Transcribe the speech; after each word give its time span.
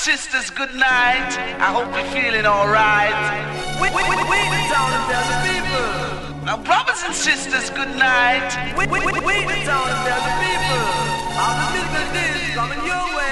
sisters, 0.00 0.48
good 0.48 0.74
night. 0.74 1.28
I 1.60 1.68
hope 1.76 1.92
you're 1.94 2.08
feeling 2.08 2.46
alright. 2.46 3.12
Wait, 3.82 3.92
wait, 3.92 4.08
wait, 4.08 4.16
wait, 4.16 4.48
down 4.72 4.88
and 4.96 5.04
tell 5.12 5.26
the 5.28 5.36
people. 5.44 6.40
Now, 6.46 6.56
brothers 6.56 7.02
and 7.04 7.14
sisters, 7.14 7.68
good 7.68 7.94
night. 7.98 8.48
Wait, 8.78 8.88
wait, 8.88 9.04
wait, 9.04 9.22
wait, 9.22 9.66
down 9.66 9.84
and 9.92 10.00
tell 10.08 10.22
the 10.24 10.32
people. 10.40 10.84
All 11.36 11.52
the 11.60 11.66
business 11.76 12.16
is 12.16 12.54
coming 12.56 12.80
your 12.80 13.04
way. 13.12 13.28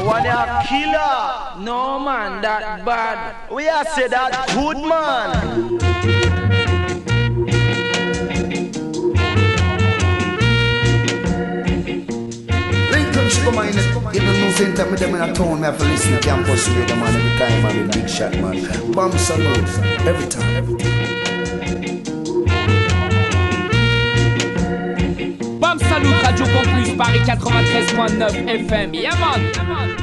One 0.00 0.26
a 0.26 0.64
killer. 0.66 1.49
No 1.60 1.98
man, 2.00 2.40
that 2.40 2.86
bad. 2.86 3.50
We 3.52 3.68
are 3.68 3.84
say 3.84 4.08
that 4.08 4.48
good 4.54 4.78
man. 4.78 5.76
Lincoln 12.90 13.28
Sugar 13.28 13.52
Man, 13.52 13.68
even 14.14 14.40
no 14.40 14.50
same 14.52 14.74
time 14.74 14.90
with 14.90 15.00
them 15.00 15.14
in 15.14 15.20
a 15.20 15.34
town, 15.34 15.60
me 15.60 15.66
have 15.66 15.76
to 15.76 15.84
listen 15.84 16.12
to 16.12 16.20
campus 16.20 16.66
radio 16.70 16.96
man 16.96 17.14
every 17.14 17.38
time, 17.38 17.62
man, 17.62 17.76
with 17.76 17.92
big 17.92 18.08
shot 18.08 18.32
man. 18.38 18.92
Bomb 18.92 19.12
salute, 19.18 19.68
every 20.06 20.28
time. 20.28 20.78
Bam 25.60 25.78
Salut, 25.78 26.22
Radio 26.24 26.46
Campus, 26.46 26.96
Paris 26.96 27.28
93.9 27.28 28.66
FM. 28.66 28.94
Yeah 28.94 29.99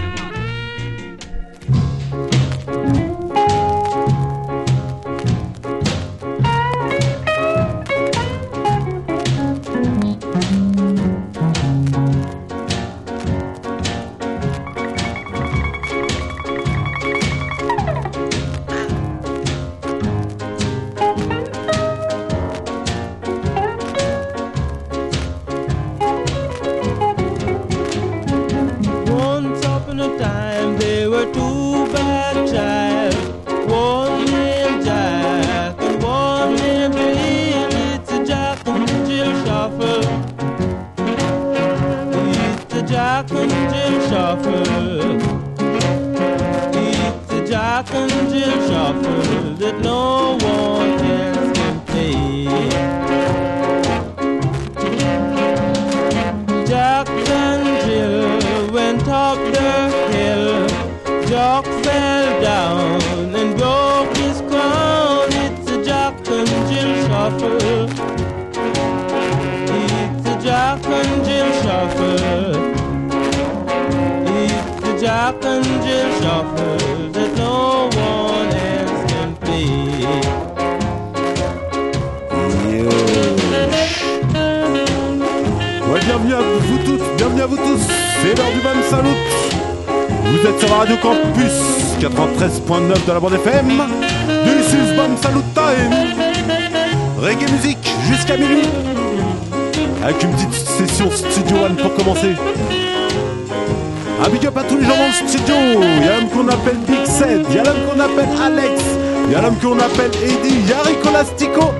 Qu'on 109.62 109.80
appelle 109.80 110.12
Eddie, 110.24 110.60
il 110.60 110.70
y 110.70 110.74
a 110.74 110.82
Rico 110.82 111.12
Lastico 111.12 111.74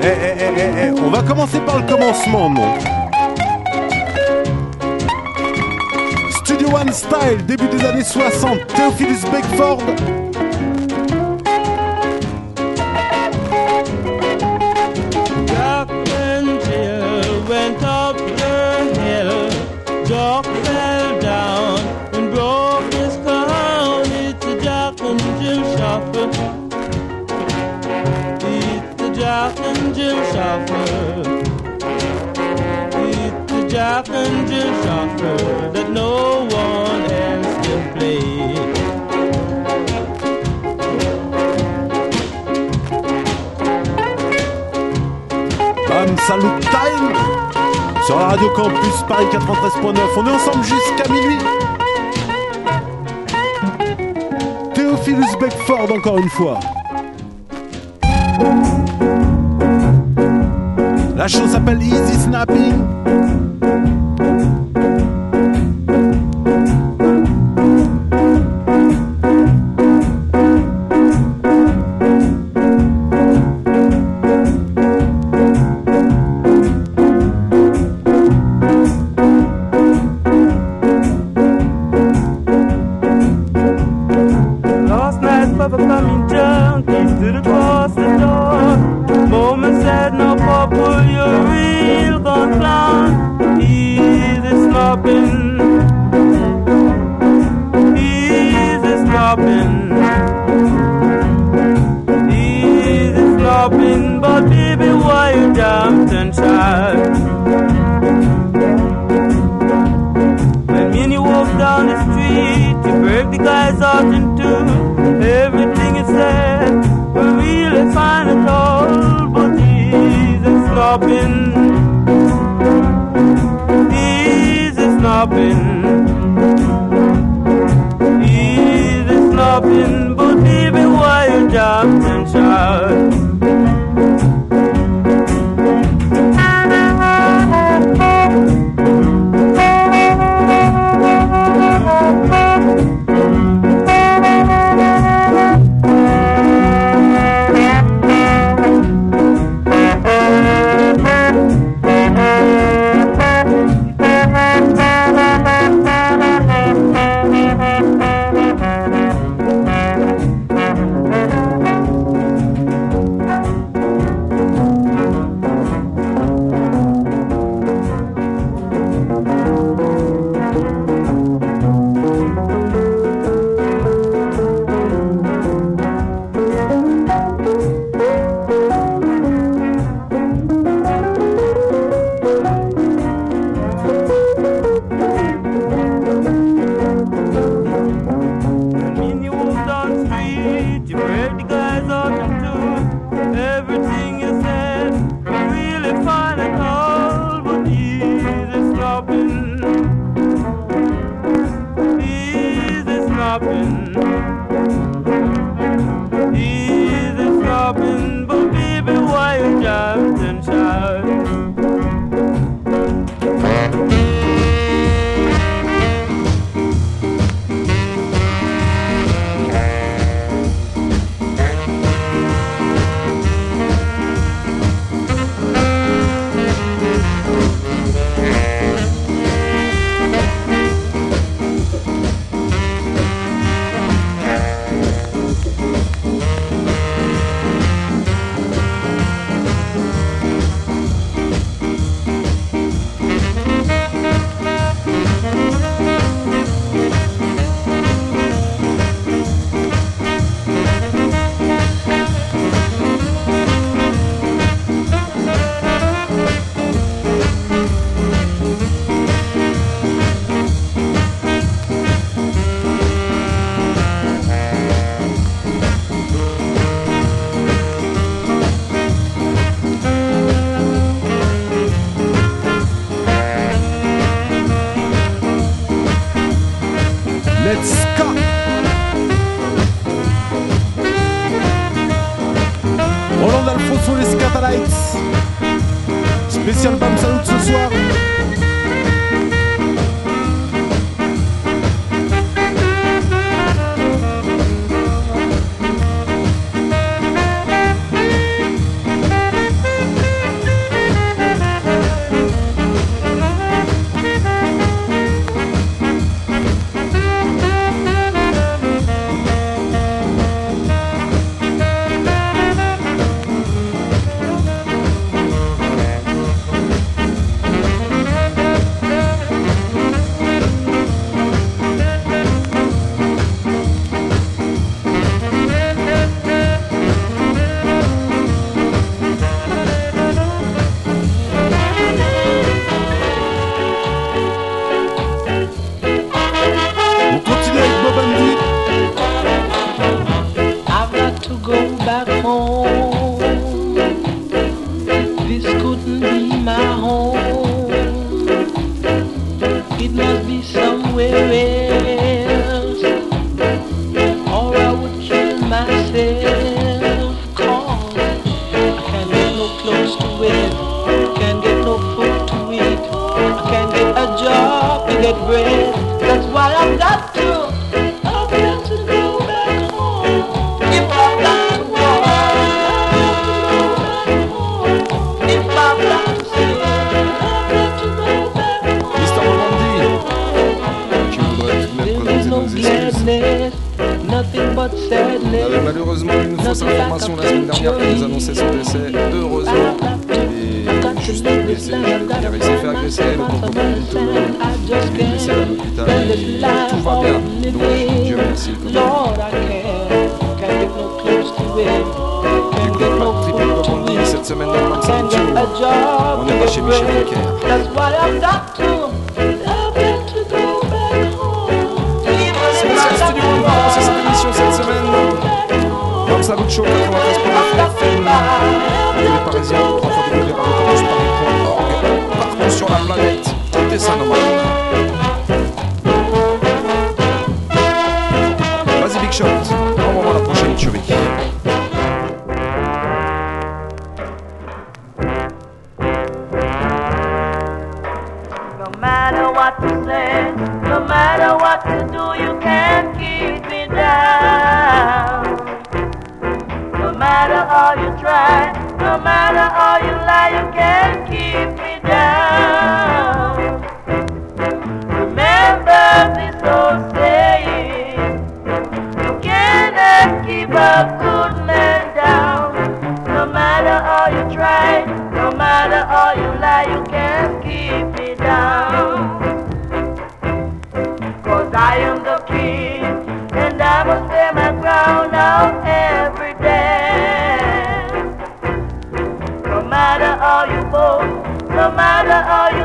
Eh, 0.00 0.06
eh, 0.06 0.36
eh, 0.38 0.52
eh, 0.56 0.86
eh, 0.86 1.00
on 1.00 1.10
va 1.10 1.22
commencer 1.22 1.60
par 1.60 1.78
le 1.78 1.86
commencement, 1.86 2.50
non 2.50 2.78
Studio 6.44 6.68
One 6.68 6.92
Style, 6.92 7.44
début 7.46 7.68
des 7.68 7.84
années 7.84 8.04
60, 8.04 8.66
Theophilus 8.74 9.22
Beckford. 9.30 10.27
It's 34.10 34.16
a 34.16 34.22
Jack 34.22 34.30
and 34.30 34.48
Jill 34.48 34.72
shuffle 34.82 35.72
that 35.72 35.90
no 35.90 36.46
one 36.46 37.02
else 37.10 37.66
can 37.66 37.82
play. 37.92 38.20
Bam 45.88 46.16
Salut 46.26 46.60
Time 46.60 47.16
Sur 48.06 48.18
la 48.18 48.28
Radio 48.28 48.48
Campus 48.50 49.04
Paris 49.06 49.26
93.9. 49.30 50.00
On 50.16 50.26
est 50.26 50.30
ensemble 50.30 50.64
jusqu'à 50.64 51.12
minuit. 51.12 51.38
Theophilus 54.74 55.36
Beckford 55.38 55.92
encore 55.92 56.18
une 56.18 56.30
fois. 56.30 56.60
La 61.14 61.28
chose 61.28 61.50
s'appelle 61.50 61.82
Easy 61.82 62.14
Snapping. 62.14 62.87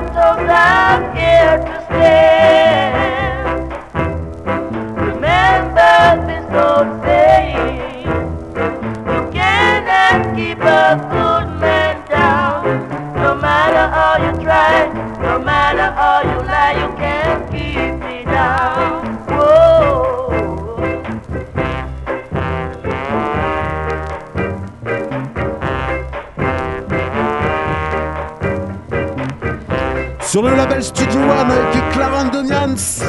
I'm 0.05 0.13
so 0.13 1.15
here 1.15 1.57
to 1.59 1.85
stay. 1.85 2.32
Sur 30.33 30.41
le 30.41 30.55
label 30.55 30.83
Studio 30.83 31.19
One 31.19 31.51
avec 31.51 31.93
Clarendonians 31.93 33.03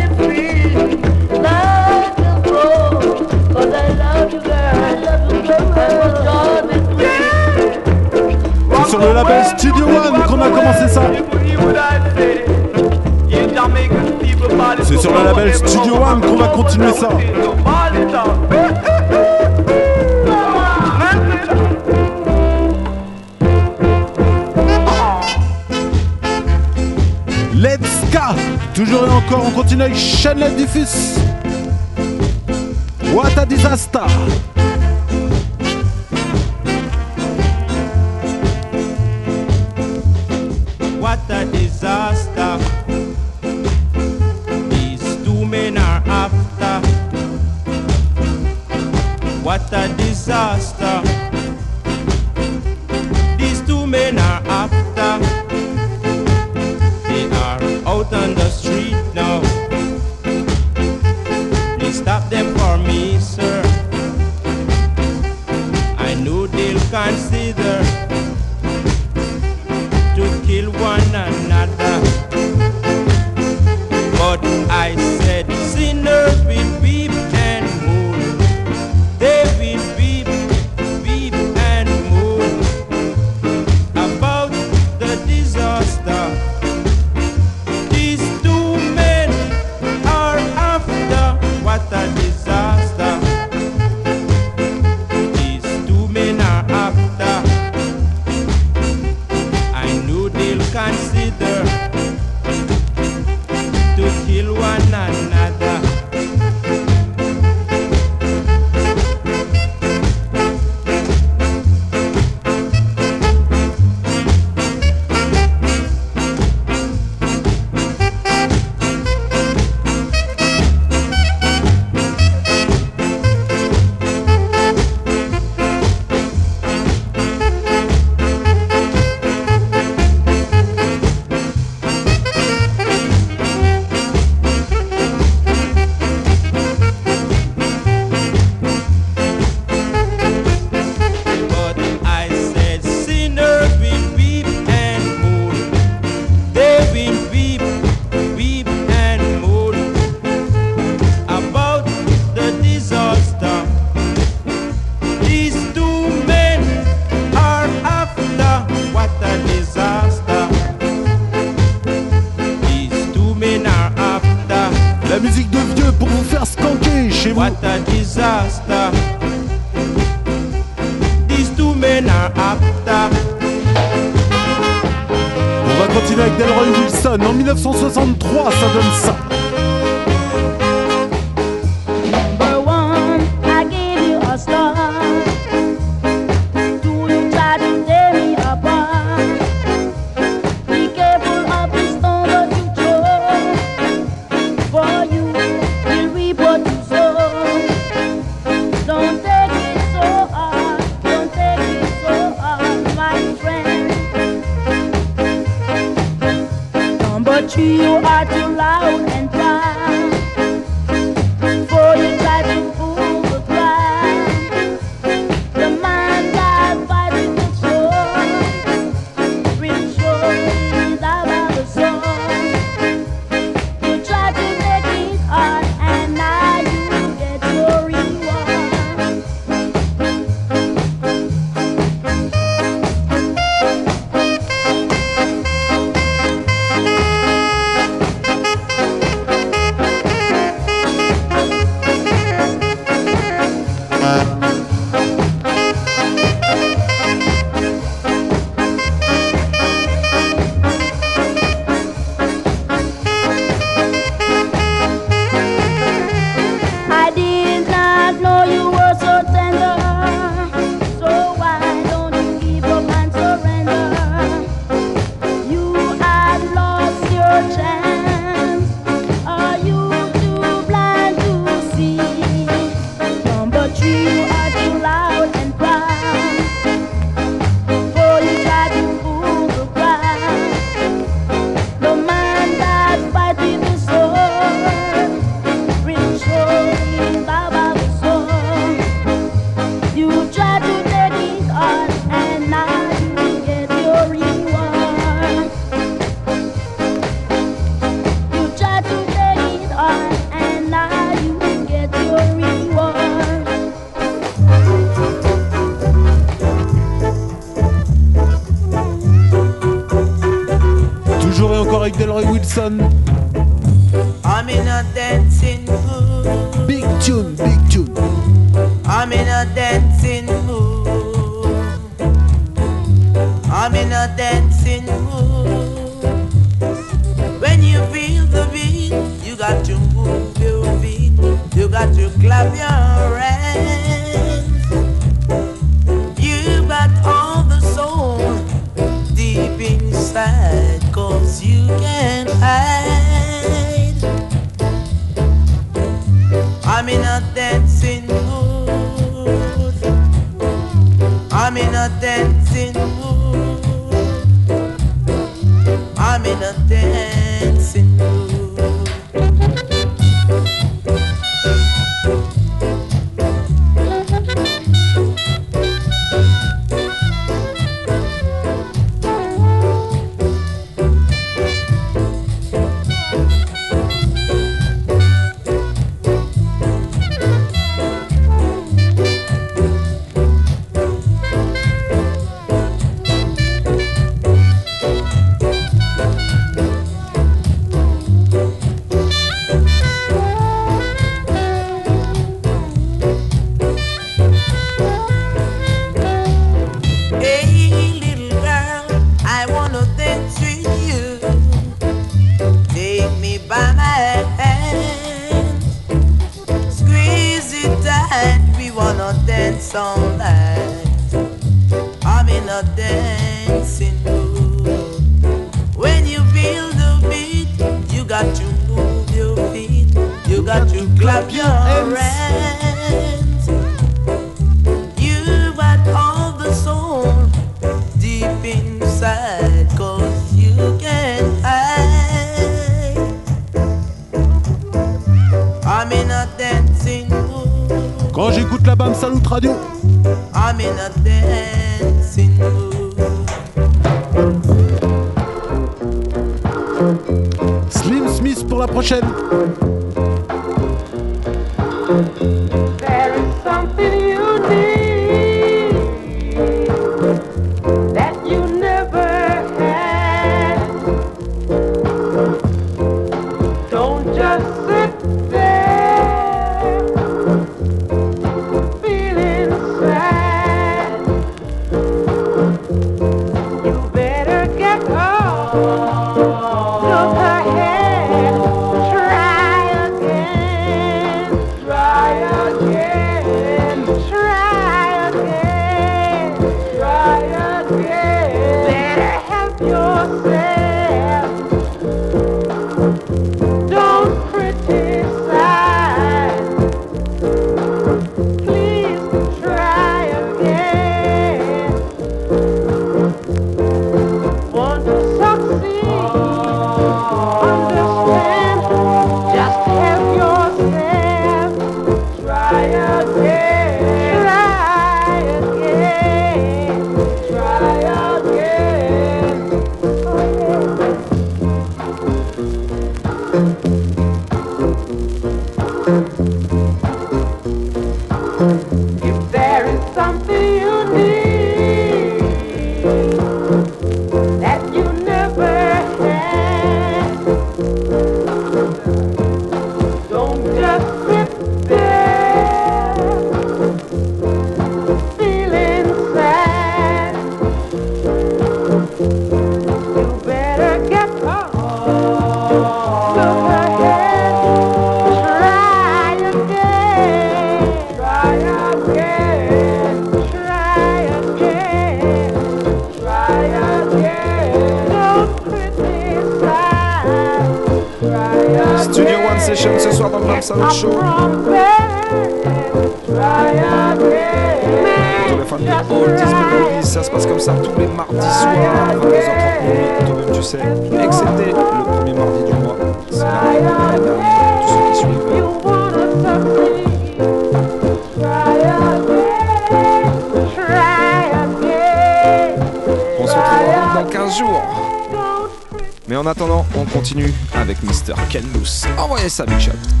Envoyez 598.97 599.29
ça, 599.29 599.45
Big 599.45 599.59
Shot. 599.59 600.00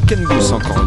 Kengus 0.00 0.52
encore. 0.52 0.85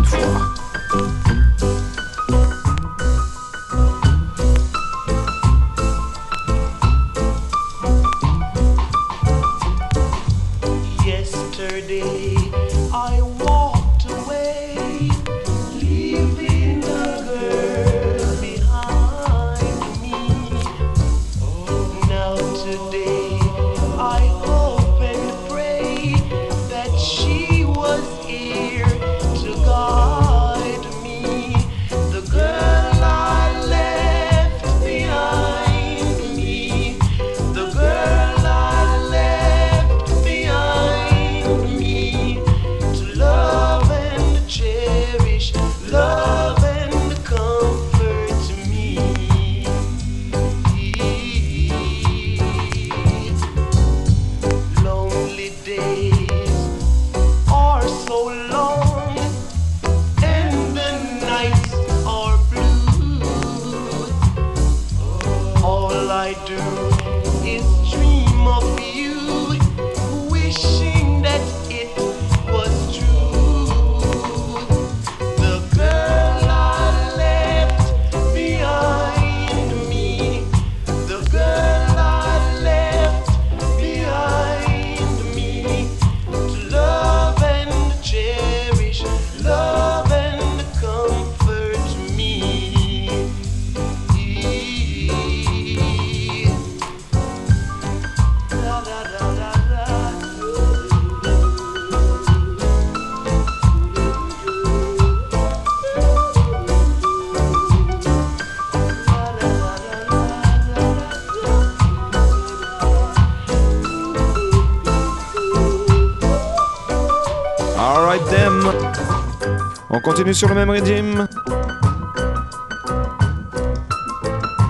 continue 120.09 120.33
sur 120.33 120.49
le 120.49 120.55
même 120.55 120.71
régime. 120.71 121.27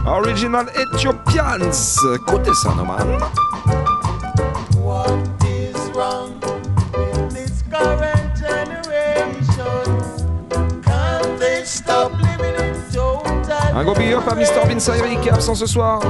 Original 0.05 0.65
Ethiopians. 0.75 1.71
Écoutez 2.13 2.53
ça, 2.53 2.73
Noman. 2.75 3.17
Un 13.73 13.83
gros 13.85 13.95
big 13.95 14.13
à 14.13 14.35
Mr. 14.35 14.67
Bean 14.67 14.79
Sairi 14.79 15.17
qui 15.21 15.29
est 15.29 15.31
absent 15.31 15.55
ce 15.55 15.65
soir. 15.65 16.01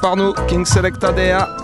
Par 0.00 0.16
nous, 0.16 0.32
King 0.48 0.64
Selecta 0.64 1.12
DA. 1.12 1.57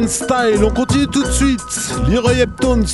On 0.00 0.70
continue 0.70 1.08
tout 1.08 1.24
de 1.24 1.30
suite. 1.32 1.60
Leroy 2.08 2.34
Heptones. 2.34 2.86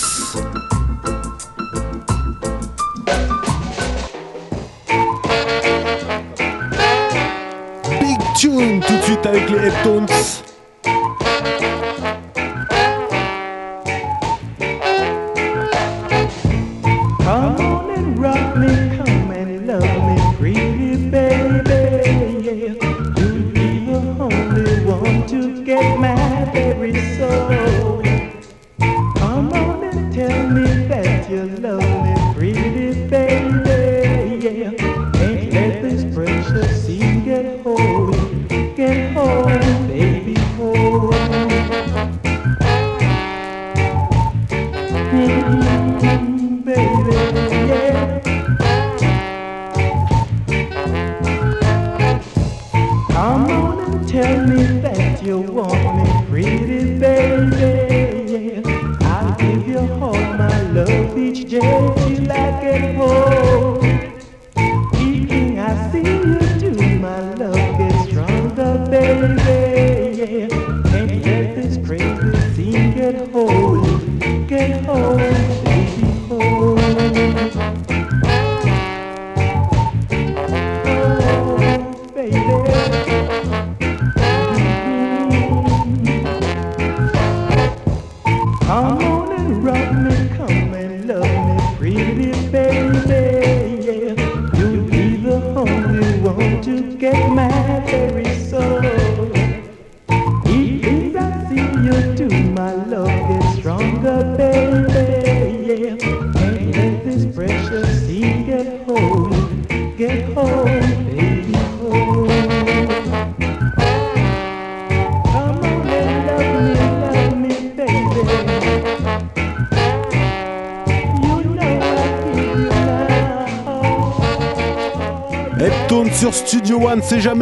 Big 8.00 8.18
tune 8.38 8.80
tout 8.80 8.96
de 8.96 9.02
suite 9.02 9.26
avec 9.26 9.50
les 9.50 9.68
Heptones. 9.68 10.06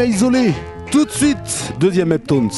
isolé. 0.00 0.52
Tout 0.90 1.04
de 1.04 1.10
suite, 1.10 1.74
deuxième 1.78 2.12
Heptones. 2.12 2.50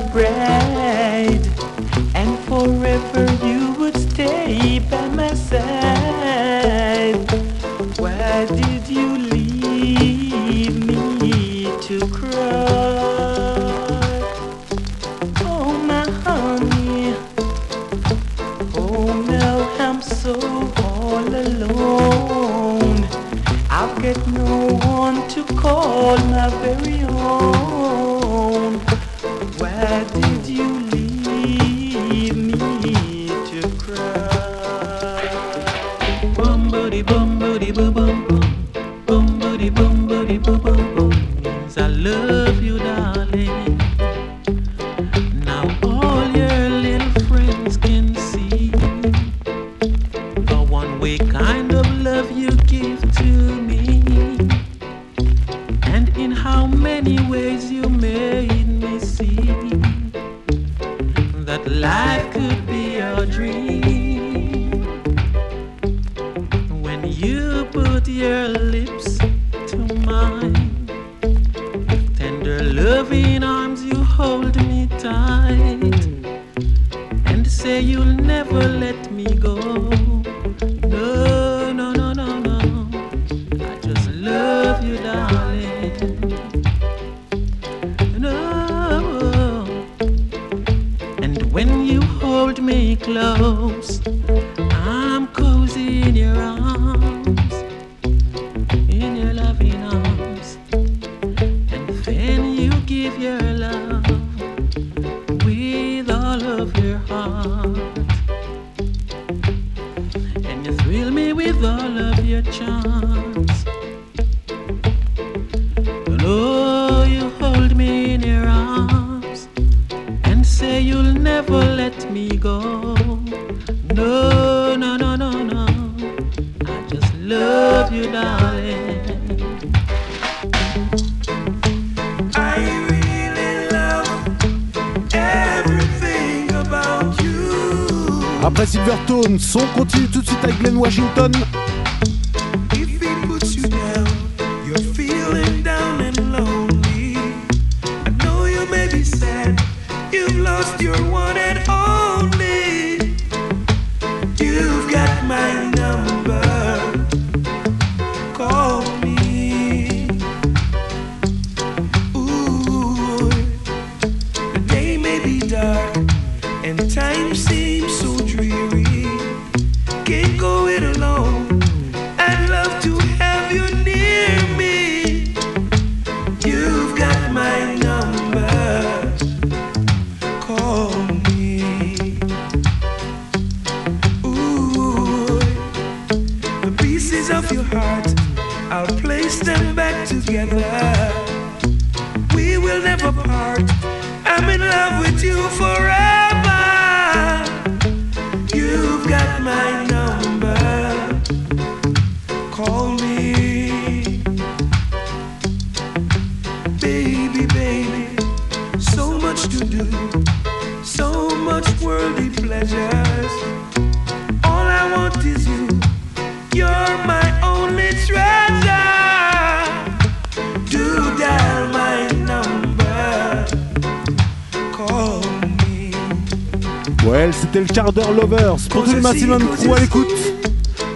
breath. 0.00 0.63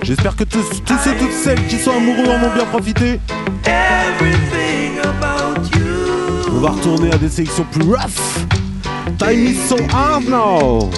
J'espère 0.02 0.36
que 0.36 0.44
tous, 0.44 0.82
tous 0.84 1.06
et 1.06 1.16
toutes 1.16 1.32
celles 1.32 1.66
qui 1.66 1.76
sont 1.76 1.92
amoureux 1.92 2.28
en 2.28 2.44
ont 2.44 2.54
bien 2.54 2.66
profité. 2.66 3.20
On 6.50 6.60
va 6.60 6.70
retourner 6.70 7.12
à 7.12 7.16
des 7.16 7.28
sélections 7.28 7.66
plus 7.72 7.84
rough. 7.84 8.46
Time 9.18 9.46
is 9.46 9.56
so 9.68 9.76
hard 9.90 10.28
now. 10.28 10.90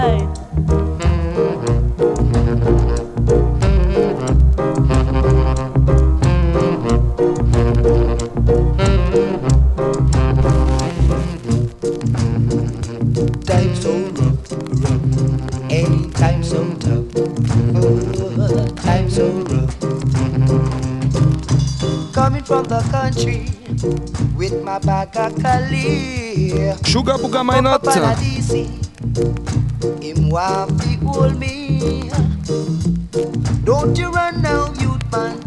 Stay 0.05 0.15
aside. 0.17 0.35
Time 13.45 13.75
so 13.75 14.05
from 30.35 30.67
the 30.79 30.99
hold 31.05 31.39
me. 31.39 32.09
Don't 33.63 33.97
you 33.97 34.09
run 34.11 34.41
now, 34.41 34.73
youth 34.81 35.09
man. 35.09 35.39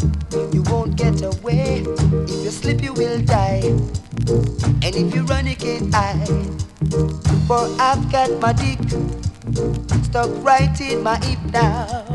You 0.50 0.62
won't 0.62 0.96
get 0.96 1.20
away. 1.20 1.84
If 2.24 2.44
you 2.44 2.50
slip, 2.50 2.80
you 2.80 2.94
will 2.94 3.20
die. 3.20 3.64
And 4.80 4.94
if 4.96 5.14
you 5.14 5.24
run, 5.24 5.46
you 5.46 5.56
can't 5.56 5.92
hide. 5.94 6.26
For 7.46 7.68
I've 7.78 8.10
got 8.10 8.30
my 8.40 8.54
dick 8.54 8.80
stuck 10.04 10.30
right 10.42 10.80
in 10.80 11.02
my 11.02 11.18
hip 11.18 11.38
now. 11.52 12.07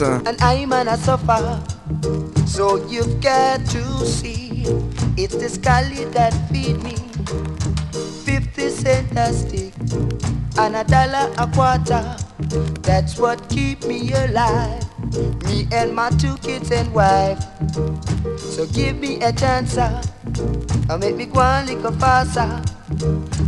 And 0.00 0.40
I'm 0.40 0.72
an 0.72 0.96
suffer. 0.96 1.60
So 2.46 2.76
you've 2.86 3.20
got 3.20 3.66
to 3.66 3.82
see 4.06 4.62
it's 5.16 5.34
the 5.34 5.48
scully 5.48 6.04
that 6.14 6.32
feed 6.52 6.80
me. 6.84 6.94
50 8.24 8.68
cent 8.70 9.18
a 9.18 9.32
stick 9.32 9.74
and 10.56 10.76
a 10.76 10.84
dollar 10.84 11.32
a 11.36 11.48
quarter. 11.48 12.16
That's 12.82 13.18
what 13.18 13.48
keep 13.48 13.84
me 13.86 14.12
alive. 14.12 14.84
Me 15.46 15.66
and 15.72 15.92
my 15.96 16.10
two 16.10 16.36
kids 16.38 16.70
and 16.70 16.94
wife. 16.94 17.42
So 18.38 18.66
give 18.66 18.98
me 18.98 19.20
a 19.20 19.32
chance, 19.32 19.76
and 19.76 21.00
make 21.00 21.16
me 21.16 21.26
go 21.26 21.40
on 21.40 21.66
little 21.66 21.90
faster. 21.92 22.62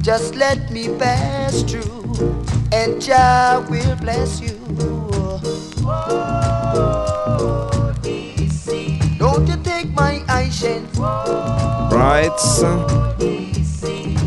Just 0.03 0.35
let 0.35 0.73
me 0.73 0.89
pass 0.99 1.63
through, 1.63 2.45
and 2.73 3.01
Jah 3.01 3.65
will 3.71 3.95
bless 3.97 4.41
you. 4.41 4.60
Right. 12.01 12.33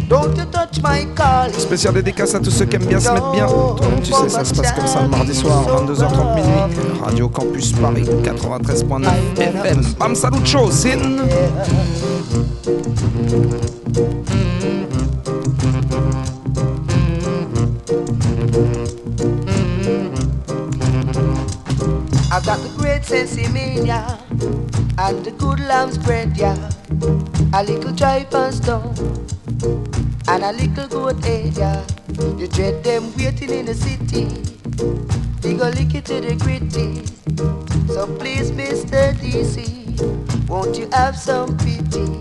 Don't 0.08 0.38
you 0.38 0.46
touch 0.46 0.80
my 0.84 1.08
calling. 1.16 1.58
Spécial 1.58 1.92
dédicace 1.96 2.36
à 2.36 2.40
tous 2.40 2.52
ceux 2.52 2.66
qui 2.66 2.76
aiment 2.76 2.86
bien 2.86 3.00
se 3.00 3.10
mettre 3.10 3.32
bien. 3.32 3.48
Toi-même, 3.48 4.00
tu 4.00 4.14
sais, 4.14 4.30
ça 4.30 4.46
se 4.46 4.54
passe 4.54 4.74
comme 4.74 4.86
ça 4.86 5.02
le 5.02 5.08
mardi 5.08 5.34
soir, 5.34 5.66
22h30 5.66 6.36
minuit. 6.36 7.02
Radio 7.04 7.28
Campus 7.30 7.72
Paris 7.72 8.04
93.9 8.24 9.08
FM. 9.40 9.82
Bam 9.98 10.14
salut 10.14 10.46
chaud, 10.46 10.70
A 27.56 27.62
little 27.64 27.92
dry 27.94 28.26
and 28.34 28.52
stone, 28.52 28.96
and 30.28 30.44
a 30.44 30.52
little 30.52 30.88
good 30.88 31.24
yeah. 31.56 31.86
You 32.36 32.48
dread 32.48 32.84
them 32.84 33.14
waiting 33.16 33.52
in 33.52 33.68
the 33.68 33.76
city, 33.76 34.26
they 35.40 35.54
go 35.54 35.70
lick 35.70 35.94
it 35.94 36.06
to 36.06 36.20
the 36.20 36.36
gritty. 36.36 37.06
So 37.94 38.08
please, 38.18 38.50
Mr. 38.50 39.14
DC, 39.14 40.50
won't 40.50 40.80
you 40.80 40.90
have 40.94 41.16
some 41.16 41.56
pity? 41.60 42.20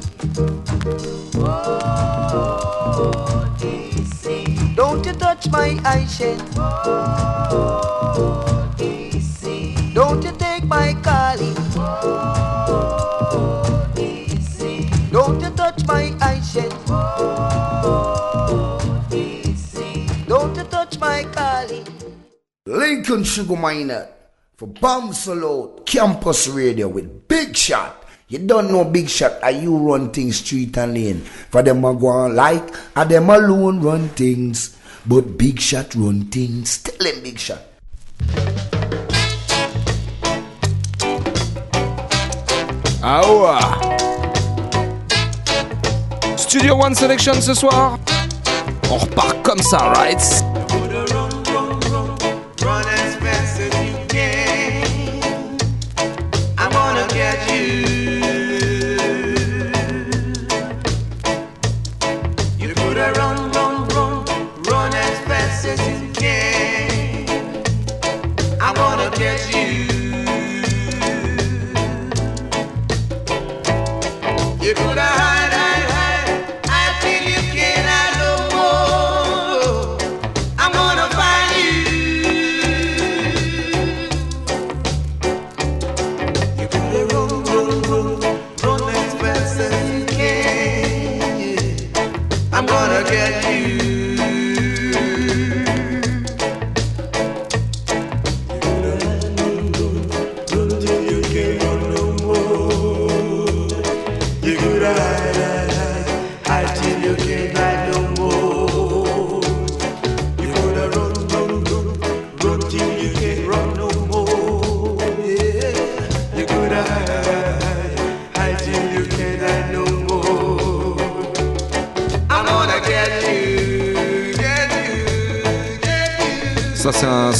Oh, 1.40 3.56
DC. 3.58 4.76
Don't 4.76 5.06
you 5.06 5.14
touch 5.14 5.48
my 5.50 5.70
eyeshade. 5.82 6.42
Oh, 6.58 8.61
Lincoln 22.92 23.24
Sugar 23.24 23.56
Minott 23.56 24.06
for 24.54 24.66
Bomb 24.68 25.14
Campus 25.86 26.46
Radio 26.48 26.88
with 26.88 27.26
Big 27.26 27.56
Shot. 27.56 28.04
You 28.28 28.38
don't 28.40 28.70
know 28.70 28.84
Big 28.84 29.08
Shot, 29.08 29.42
are 29.42 29.50
you 29.50 29.74
run 29.78 30.10
things 30.10 30.36
street 30.36 30.76
and 30.76 30.92
lane. 30.92 31.20
For 31.22 31.62
them 31.62 31.86
a 31.86 31.94
go 31.94 32.08
on 32.08 32.36
like, 32.36 32.68
are 32.94 33.06
them 33.06 33.30
alone 33.30 33.80
run 33.80 34.10
things. 34.10 34.76
But 35.06 35.38
Big 35.38 35.58
Shot 35.58 35.94
run 35.94 36.26
things. 36.26 36.82
Tell 36.82 37.06
him 37.06 37.22
Big 37.22 37.38
Shot. 37.38 37.62
Ah. 43.02 43.96
Studio 46.36 46.76
One 46.76 46.94
Selection 46.94 47.40
ce 47.40 47.54
soir. 47.54 47.98
On 48.90 48.98
repart 48.98 49.42
comme 49.42 49.62
ça, 49.62 49.94
right? 49.96 50.61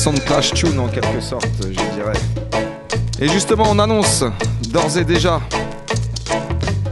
Ça, 0.03 0.11
c'est 0.11 0.17
un 0.17 0.21
sound 0.21 0.25
clash 0.25 0.55
tune 0.55 0.81
en 0.81 0.89
quelque 0.89 1.21
sorte, 1.21 1.47
je 1.61 1.95
dirais. 1.95 2.19
Et 3.21 3.29
justement, 3.29 3.67
on 3.69 3.79
annonce 3.79 4.25
d'ores 4.71 4.99
et 4.99 5.05
déjà 5.05 5.41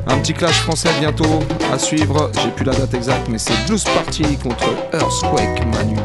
un 0.06 0.18
petit 0.18 0.32
clash 0.32 0.60
français 0.60 0.90
bientôt 1.00 1.40
à 1.72 1.78
suivre. 1.78 2.30
J'ai 2.40 2.50
plus 2.50 2.64
la 2.64 2.72
date 2.72 2.94
exacte, 2.94 3.28
mais 3.28 3.38
c'est 3.38 3.54
Blues 3.66 3.82
Party 3.82 4.36
contre 4.36 4.68
Earthquake 4.92 5.66
Manu 5.74 5.96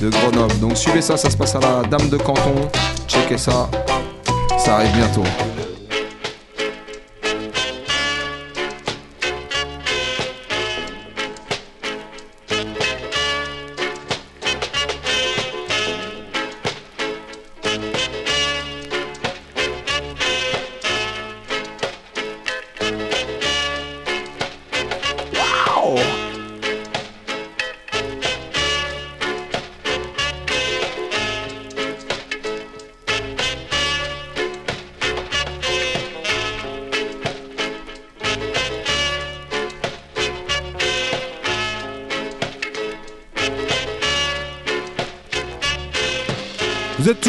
de 0.00 0.10
Grenoble. 0.10 0.58
Donc 0.58 0.76
suivez 0.76 1.02
ça, 1.02 1.16
ça 1.16 1.30
se 1.30 1.36
passe 1.36 1.54
à 1.54 1.60
la 1.60 1.82
Dame 1.88 2.08
de 2.08 2.16
Canton. 2.16 2.68
Checkez 3.06 3.38
ça, 3.38 3.68
ça 4.58 4.76
arrive 4.76 4.92
bientôt. 4.96 5.53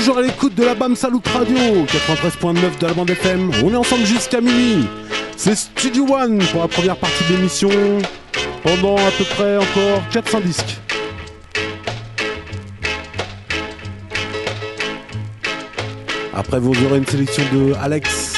Toujours 0.06 0.20
à 0.20 0.22
l'écoute 0.22 0.54
de 0.54 0.64
la 0.64 0.76
BAM 0.76 0.96
Salut 0.96 1.18
Radio, 1.34 1.58
93.9 1.58 2.78
de 2.80 2.86
la 2.86 2.94
bande 2.94 3.10
FM. 3.10 3.50
On 3.64 3.74
est 3.74 3.76
ensemble 3.76 4.06
jusqu'à 4.06 4.40
minuit. 4.40 4.86
C'est 5.36 5.56
Studio 5.56 6.06
One 6.08 6.38
pour 6.52 6.62
la 6.62 6.68
première 6.68 6.96
partie 6.96 7.24
de 7.24 7.36
l'émission. 7.36 7.72
Pendant 8.62 8.98
à 8.98 9.10
peu 9.18 9.24
près 9.24 9.58
encore 9.58 10.08
400 10.12 10.42
disques. 10.42 10.78
Après, 16.36 16.60
vous 16.60 16.74
aurez 16.86 17.00
une 17.00 17.08
sélection 17.08 17.44
de 17.52 17.74
Alex. 17.82 18.36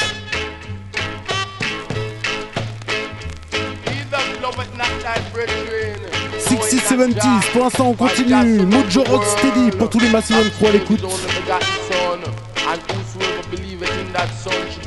60-70s, 6.48 7.52
pour 7.52 7.64
l'instant 7.64 7.88
on 7.88 7.94
continue. 7.94 8.62
Mojo 8.64 9.02
Rocksteady 9.04 9.70
pour 9.76 9.90
tous 9.90 10.00
les 10.00 10.08
Massillon 10.08 10.40
Crew 10.58 10.66
à 10.66 10.72
l'écoute. 10.72 11.04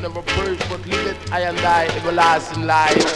Never 0.02 0.22
perish 0.24 0.60
but 0.68 0.84
live 0.88 1.06
it, 1.06 1.32
I 1.32 1.42
and 1.42 1.60
I, 1.60 1.86
everlasting 1.98 2.66
life. 2.66 3.08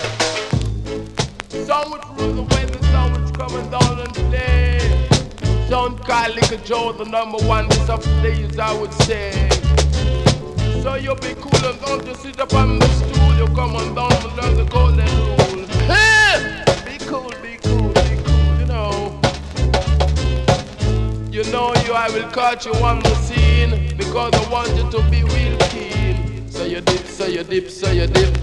Some 1.50 1.90
would 1.92 2.06
rule 2.20 2.34
the 2.34 2.44
weather, 2.44 2.80
some 2.94 3.12
would 3.14 3.34
come 3.36 3.56
and 3.56 3.72
down 3.72 4.00
and 4.02 4.14
play. 4.14 5.08
Don't 5.68 5.98
call 6.06 6.30
Liquor 6.30 6.58
Joe 6.58 6.92
the 6.92 7.06
number 7.06 7.40
one 7.40 7.68
this 7.70 7.90
of 7.90 8.04
the 8.04 8.22
days, 8.22 8.60
I 8.60 8.72
would 8.80 8.94
say. 8.94 9.50
So 10.84 10.94
you 10.94 11.16
be 11.16 11.34
cool 11.42 11.66
and 11.66 11.82
don't 11.82 12.06
you 12.06 12.14
sit 12.14 12.40
up 12.40 12.54
on 12.54 12.78
the 12.78 12.88
stool, 12.88 13.34
you 13.36 13.48
come 13.56 13.76
on 13.76 13.96
down 13.96 14.14
and 14.14 14.38
learn 14.38 14.56
the 14.56 14.66
golden 14.66 15.10
rule. 15.26 15.66
Be 16.86 16.98
cool, 17.10 17.32
be 17.42 17.58
cool, 17.64 17.90
be 18.06 18.16
cool, 18.26 18.60
you 18.60 18.66
know. 18.68 19.20
You 21.32 21.44
know 21.52 21.74
you, 21.84 21.94
I 21.94 22.10
will 22.14 22.30
catch 22.30 22.68
you 22.68 22.74
on 22.76 23.00
the 23.00 23.16
scene 23.16 23.98
because 23.98 24.34
I 24.36 24.50
want 24.52 24.70
you 24.78 24.88
to 24.92 25.10
be 25.10 25.24
real 25.24 25.55
you 26.76 26.82
dip, 26.82 27.06
so 27.06 27.26
you 27.26 27.44
dip, 27.44 27.70
so 27.70 27.92
you 27.92 28.08
dip. 28.08 28.36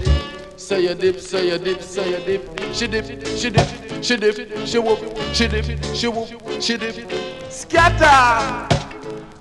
So 0.57 0.77
you 0.77 0.95
dip, 0.95 1.19
so 1.19 1.37
you 1.39 1.57
dip, 1.59 1.81
so 1.83 2.03
you 2.03 2.17
dip. 2.17 2.73
She 2.73 2.87
dip, 2.87 3.05
she 3.05 3.49
dip, 3.51 4.03
she 4.03 4.17
dip, 4.17 4.67
she 4.67 4.79
whoop, 4.79 4.99
she 5.33 5.47
dip, 5.47 5.65
she 5.93 6.07
whoop, 6.07 6.61
she 6.61 6.77
dip. 6.77 7.11
Scatter! 7.51 8.67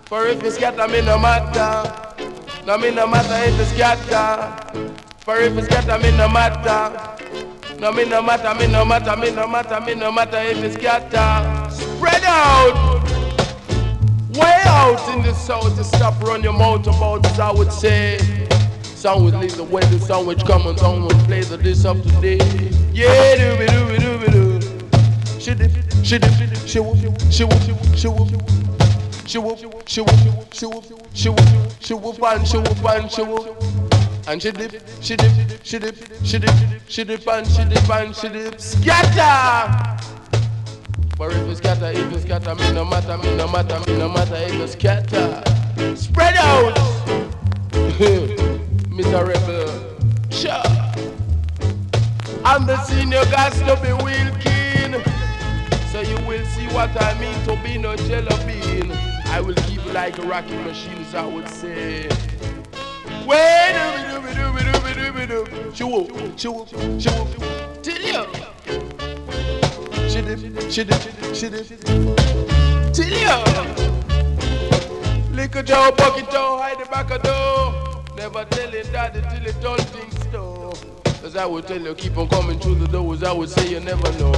For 0.04 0.26
if 0.26 0.42
you 0.42 0.50
scatter, 0.50 0.86
me 0.88 1.00
no 1.00 1.18
matter. 1.18 2.14
No 2.66 2.76
me 2.76 2.90
no 2.90 3.06
matter 3.06 3.34
if 3.48 3.58
you 3.58 3.64
scatter. 3.64 4.92
For 5.20 5.38
if 5.38 5.54
you 5.54 5.62
scatter, 5.62 5.98
me 5.98 6.14
no 6.14 6.28
matter. 6.28 7.16
No 7.78 7.92
me 7.92 8.04
no 8.04 8.20
matter, 8.20 8.54
me 8.54 8.70
no 8.70 8.84
matter, 8.84 9.16
me 9.16 9.30
no 9.30 9.46
matter, 9.48 9.80
me 9.80 9.94
no 9.94 10.12
matter 10.12 10.38
if 10.38 10.62
you 10.62 10.70
scatter. 10.70 11.70
Spread 11.70 12.24
out! 12.24 13.02
Way 14.34 14.60
out 14.66 15.14
in 15.14 15.22
the 15.22 15.32
south 15.32 15.76
to 15.76 15.84
stop 15.84 16.22
run 16.22 16.42
your 16.42 16.52
mouth 16.52 16.86
about 16.86 17.24
as 17.24 17.40
I 17.40 17.50
would 17.52 17.72
say. 17.72 18.41
Some 19.02 19.24
would 19.24 19.34
leave 19.34 19.56
the 19.56 19.64
weather, 19.64 19.98
some 19.98 20.26
which 20.26 20.44
come 20.44 20.64
and 20.68 20.78
some 20.78 21.02
would 21.02 21.18
play 21.26 21.40
the 21.40 21.56
this 21.56 21.84
up 21.84 22.00
today. 22.02 22.36
Yeah, 22.92 23.34
do 23.34 23.58
be 23.58 23.66
do 23.66 23.84
be 23.88 23.98
do 23.98 24.16
be 24.16 24.30
do. 24.30 24.60
She 25.40 25.54
dip, 25.54 25.72
she 26.04 26.18
dip, 26.20 26.32
she 26.68 26.78
whoop, 26.78 26.98
she 27.28 27.42
whoop, 27.42 27.58
she 27.96 28.06
whoop. 28.06 28.28
She 29.26 29.38
whoop, 29.38 29.58
she 29.58 29.66
whoop, 29.66 29.88
she 29.88 30.00
whoop, 30.66 30.84
she 31.14 31.28
whoop, 31.30 31.40
she 31.80 31.94
whoop 31.94 32.22
and 32.22 32.46
she 32.46 32.58
whoop 32.58 32.84
and 32.84 33.10
she 33.10 33.22
whoop. 33.22 33.64
And 34.28 34.40
she 34.40 34.52
dip, 34.52 34.80
she 35.00 35.16
dip, 35.16 35.32
she 35.64 35.78
dip, 35.80 35.96
she 36.22 36.38
dip, 36.38 36.54
she 36.86 37.02
dip 37.02 37.26
and 37.26 37.44
she 37.44 37.64
dip 37.64 37.90
and 37.90 38.14
she 38.14 38.28
dip. 38.28 38.60
Scatter! 38.60 39.98
But 41.18 41.32
if 41.32 41.48
you 41.48 41.56
scatter, 41.56 41.90
if 41.90 42.12
you 42.12 42.20
scatter, 42.20 42.54
me 42.54 42.72
no 42.72 42.84
matter, 42.84 43.18
me 43.18 43.36
no 43.36 43.48
matter, 43.48 43.80
me 43.80 43.98
no 43.98 44.08
matter 44.08 44.36
if 44.36 44.54
you 44.54 44.68
scatter. 44.68 45.42
Spread 45.96 46.36
out! 46.36 46.78
Miserable. 48.94 49.70
Sure. 50.30 50.62
I'm 52.44 52.66
the 52.66 52.76
senior 52.84 53.24
guys 53.30 53.58
to 53.60 53.74
be 53.80 53.88
keen. 54.42 55.02
So 55.90 56.00
you 56.02 56.16
will 56.26 56.44
see 56.46 56.66
what 56.74 56.90
I 57.02 57.18
mean 57.18 57.34
to 57.46 57.56
be 57.62 57.78
no 57.78 57.96
jello 57.96 58.36
bean. 58.44 58.92
I 59.26 59.40
will 59.40 59.54
keep 59.66 59.82
like 59.94 60.18
a 60.18 60.22
rocking 60.22 60.62
machine, 60.64 61.06
so 61.06 61.18
I 61.20 61.26
would 61.26 61.48
say. 61.48 62.06
Dooby 64.12 64.94
dooby 64.94 65.26
dooby. 65.26 65.74
Shoo 65.74 66.06
shoo 66.36 66.66
shoo 67.00 67.26
till 67.82 68.02
you. 68.02 68.26
She 70.10 70.20
dip, 70.20 70.70
she 70.70 70.84
dip, 70.84 71.34
she 71.34 71.48
dip. 71.48 71.66
Till 72.92 73.08
you. 73.08 73.36
Little 75.32 75.62
Joe, 75.62 75.92
bucket 75.96 76.30
toe, 76.30 76.58
hide 76.58 76.78
the 76.78 76.84
back 76.90 77.10
of 77.10 77.22
door. 77.22 77.81
Never 78.16 78.44
tell 78.44 78.74
it 78.74 78.92
daddy 78.92 79.20
till 79.20 79.46
it 79.46 79.60
don't 79.60 79.80
think 79.80 80.12
so. 80.30 80.72
Cause 81.22 81.36
I 81.36 81.46
would 81.46 81.66
tell 81.66 81.80
you, 81.80 81.94
keep 81.94 82.16
on 82.18 82.28
coming 82.28 82.58
through 82.58 82.74
the 82.76 82.88
doors. 82.88 83.22
I 83.22 83.32
would 83.32 83.48
say 83.48 83.70
you 83.70 83.80
never 83.80 84.12
know. 84.18 84.32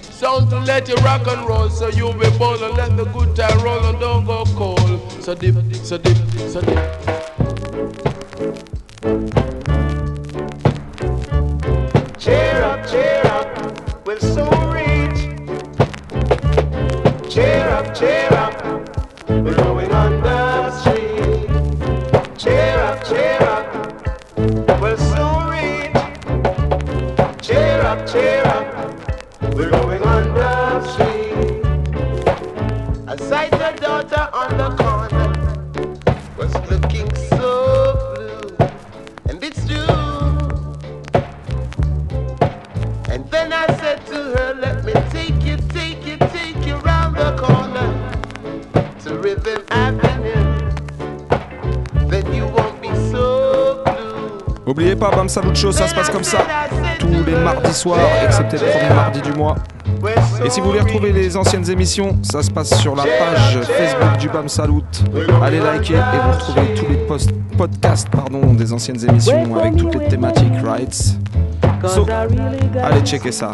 Sound 0.00 0.48
to 0.50 0.60
let 0.60 0.88
you 0.88 0.94
rock 0.96 1.26
and 1.26 1.46
roll, 1.46 1.68
so 1.68 1.88
you'll 1.88 2.12
be 2.14 2.30
bold 2.38 2.62
and 2.62 2.76
let 2.76 2.96
the 2.96 3.04
good 3.06 3.36
time 3.36 3.58
roll 3.62 3.84
and 3.84 3.98
don't 4.00 4.24
go 4.24 4.44
cold. 4.56 5.12
So 5.22 5.34
dip, 5.34 5.56
so 5.74 5.98
dip, 5.98 6.16
so 6.48 6.60
dip. 6.60 6.78
Cheer 12.18 12.62
up, 12.62 12.88
cheer 12.88 13.22
up, 13.26 14.06
we'll 14.06 14.20
soon 14.20 14.70
reach. 14.70 15.20
Cheer 17.30 17.68
up, 17.68 17.94
cheer 17.94 18.28
up, 18.30 18.33
Oubliez 55.36 55.42
pas, 55.42 55.42
Bam 55.42 55.54
Salut 55.54 55.56
Show, 55.56 55.72
ça 55.72 55.88
se 55.88 55.94
passe 55.94 56.10
comme 56.10 56.24
ça. 56.24 56.38
Tous 56.98 57.08
les 57.26 57.34
mardis 57.36 57.74
soirs, 57.74 57.98
excepté 58.24 58.56
le 58.58 58.70
premier 58.70 58.94
mardi 58.94 59.20
du 59.20 59.32
mois. 59.32 59.56
Et 60.44 60.50
si 60.50 60.60
vous 60.60 60.66
voulez 60.66 60.80
retrouver 60.80 61.12
les 61.12 61.36
anciennes 61.36 61.68
émissions, 61.70 62.16
ça 62.22 62.42
se 62.42 62.50
passe 62.50 62.78
sur 62.80 62.94
la 62.94 63.04
page 63.04 63.60
Facebook 63.60 64.18
du 64.18 64.28
BAM 64.28 64.48
Salut. 64.48 64.82
Allez 65.42 65.60
liker 65.60 65.94
et 65.94 66.18
vous 66.24 66.32
retrouvez 66.32 66.74
tous 66.74 66.86
les 66.88 66.98
podcasts 67.56 68.08
pardon, 68.10 68.54
des 68.54 68.72
anciennes 68.72 69.02
émissions 69.08 69.56
avec 69.56 69.76
toutes 69.76 69.94
les 69.94 70.08
thématiques 70.08 70.60
rights. 70.64 71.18
So, 71.86 72.06
allez 72.82 73.00
checker 73.04 73.32
ça. 73.32 73.52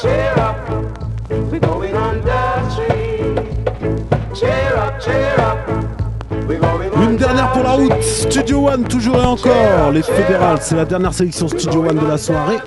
cheer 0.00 0.34
up. 0.38 0.56
We're 1.30 1.60
going 1.60 1.94
tree. 2.74 3.34
Cheer 4.34 4.76
up, 4.76 5.00
cheer 5.00 5.34
up. 5.38 5.58
Une 6.96 7.16
dernière 7.16 7.52
pour 7.52 7.62
la 7.62 7.72
route, 7.72 8.02
Studio 8.02 8.68
One 8.68 8.84
toujours 8.84 9.16
et 9.16 9.24
encore. 9.24 9.92
Les 9.92 10.02
Fédérales, 10.02 10.58
c'est 10.60 10.76
la 10.76 10.84
dernière 10.84 11.12
sélection 11.12 11.48
Studio 11.48 11.84
One 11.86 11.98
de 11.98 12.06
la 12.06 12.18
soirée. 12.18 12.58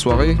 soirée. 0.00 0.38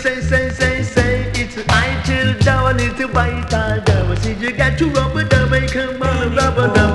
say, 0.00 0.20
say, 0.22 0.48
say, 0.50 0.82
say, 0.82 1.30
it's 1.34 1.58
I 1.68 2.02
chill 2.06 2.32
down, 2.38 2.80
it's 2.80 3.00
a 3.00 3.08
white 3.08 3.48
tie 3.50 3.80
down. 3.80 4.16
See, 4.16 4.34
you 4.34 4.52
got 4.52 4.78
to 4.78 4.88
rub 4.88 5.16
a 5.16 5.24
dub, 5.24 5.50
come 5.68 6.02
on, 6.02 6.34
rub 6.34 6.58
a 6.58 6.74
dub. 6.74 6.89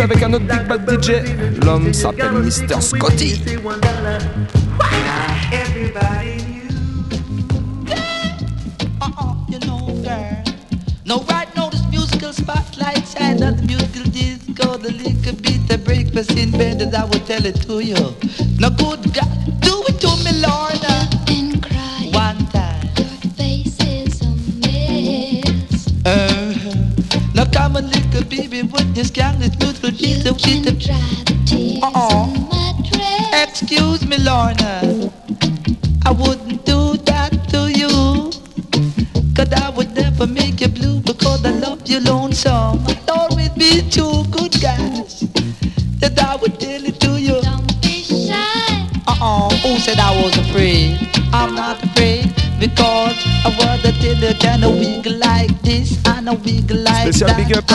Avec 0.00 0.22
un 0.22 0.32
autre 0.32 0.44
Big 0.46 0.66
Bad 0.66 1.02
DJ. 1.02 1.12
L'homme 1.64 1.92
s'appelle 1.92 2.32
Mr. 2.32 2.80
Scotty. 2.80 3.40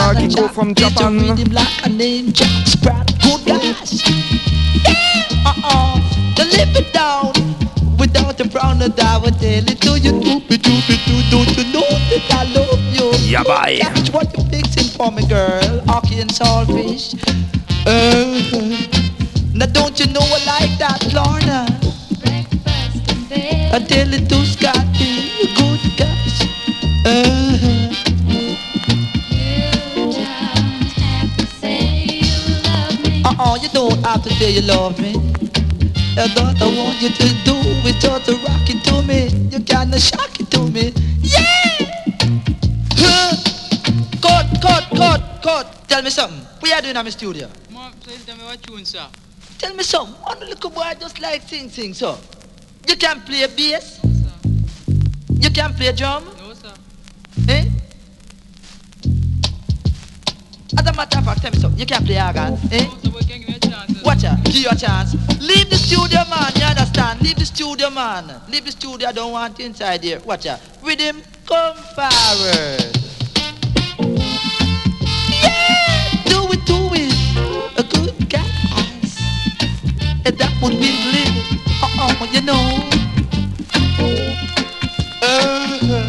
Special 0.06 0.14
that. 0.14 0.14
big 0.14 0.14
up 0.14 0.14
à 0.14 0.14
and 0.14 0.18
a 0.18 0.28
Kiko 0.28 0.36
chop 0.36 0.54
from 0.54 0.70
it 0.70 0.78
to 0.78 0.90
Japan. 0.90 1.18
rhythm 1.20 1.52
like 1.54 1.86
a 1.86 1.90
name 1.90 2.32
Jack 2.32 2.68
Sprat. 2.68 3.08
Good 3.22 3.46
guys. 3.46 4.04
Yeah. 4.86 5.50
Uh-uh. 5.50 6.00
Then 6.38 6.50
live 6.52 6.76
it 6.76 6.94
down. 6.94 7.34
Without 7.98 8.40
a 8.40 8.48
brown 8.48 8.82
and 8.84 9.00
I 9.00 9.18
would 9.18 9.40
tell 9.40 9.68
it 9.68 9.82
to 9.82 10.00
you. 10.00 10.12
Doopy 10.14 10.58
doopy 10.58 10.98
doo. 11.06 11.22
Don't 11.32 11.58
you 11.58 11.64
know 11.74 11.90
that 12.10 12.24
I 12.32 12.44
love 12.54 12.82
you? 12.94 13.12
Yeah, 13.32 13.44
bye. 13.44 13.80
That's 13.82 14.12
what 14.12 14.32
you're 14.38 14.46
fixing 14.48 14.90
for 14.96 15.12
me, 15.12 15.26
girl. 15.28 15.82
Hockey 15.88 16.20
and 16.22 16.30
saltfish. 16.30 17.16
Uh, 17.88 18.42
now 19.54 19.66
don't 19.68 20.00
you 20.00 20.08
know 20.14 20.22
I 20.22 20.40
like 20.46 20.78
that, 20.80 21.02
Lorna? 21.14 21.66
I 23.74 23.80
tell 23.80 24.14
it 24.14 24.30
to 24.30 24.46
say 34.40 34.52
you 34.52 34.62
love 34.62 35.00
me. 35.00 35.14
All 36.18 36.28
I 36.38 36.68
want 36.76 37.02
you 37.02 37.10
to 37.10 37.28
do 37.44 37.56
is 37.88 37.96
just 38.02 38.26
to 38.26 38.36
rock 38.44 38.68
it 38.68 38.84
to 38.86 39.02
me. 39.04 39.28
You 39.52 39.60
kinda 39.64 40.00
shock 40.00 40.40
it 40.40 40.52
to 40.52 40.60
me. 40.68 40.94
Yeah! 41.22 41.42
Huh. 42.96 43.36
Cut, 44.22 44.48
cut, 44.62 44.84
cut, 44.96 45.42
cut. 45.42 45.88
Tell 45.88 46.02
me 46.02 46.10
something. 46.10 46.40
What 46.60 46.72
are 46.72 46.76
you 46.76 46.82
doing 46.82 46.96
in 46.98 47.04
my 47.04 47.10
studio? 47.10 47.50
Mom, 47.72 47.94
please 48.02 48.26
tell 48.26 48.36
me 48.38 48.44
what 48.44 48.62
tune, 48.62 48.86
sir. 48.86 49.08
Tell 49.58 49.74
me 49.74 49.84
something. 49.84 50.16
One 50.24 50.40
little 50.40 50.70
boy 50.70 50.94
just 51.00 51.22
like 51.22 51.42
sing, 51.44 51.70
sing, 51.70 51.94
so. 51.94 52.18
You 52.88 52.96
can 52.98 53.22
play 53.22 53.48
bass? 53.48 54.00
Sir. 54.02 54.34
You 55.30 55.50
can 55.50 55.74
play 55.74 55.92
drum? 55.94 56.26
No, 56.38 56.54
sir. 56.54 56.74
Eh? 57.50 57.66
As 60.78 60.88
a 60.88 60.94
matter 60.94 61.20
of 61.20 61.26
fact, 61.26 61.42
tell 61.42 61.52
me 61.52 61.58
something. 61.58 61.80
You 61.80 61.86
can 61.86 62.04
play 62.06 62.20
organ, 62.22 62.60
eh? 62.72 62.86
So 63.04 63.10
we 63.10 63.22
Watch 64.04 64.24
out, 64.24 64.44
give 64.46 64.56
you 64.56 64.70
a 64.70 64.76
chance. 64.76 65.14
Leave 65.42 65.70
the 65.70 65.76
studio, 65.76 66.24
man. 66.30 66.52
You 66.56 66.66
understand? 66.66 67.22
Leave 67.22 67.36
the 67.36 67.46
studio, 67.46 67.90
man. 67.90 68.42
Leave 68.50 68.66
the 68.66 68.72
studio. 68.72 69.08
I 69.10 69.12
don't 69.12 69.32
want 69.32 69.60
you 69.60 69.66
inside 69.66 70.04
here. 70.04 70.20
Watch 70.26 70.46
out. 70.46 70.60
With 70.84 71.00
him, 71.00 71.22
come 71.46 71.76
forward. 71.96 72.96
Yeah, 75.42 76.24
do 76.26 76.48
it, 76.52 76.66
do 76.66 76.90
it. 76.94 77.14
A 77.78 77.84
good 77.84 78.30
guys. 78.30 79.18
And 80.26 80.38
that 80.38 80.54
would 80.62 80.80
be 80.80 80.92
living. 81.14 81.60
Uh-uh, 81.82 82.28
you 82.32 82.42
know. 82.42 82.90
Uh, 85.22 86.05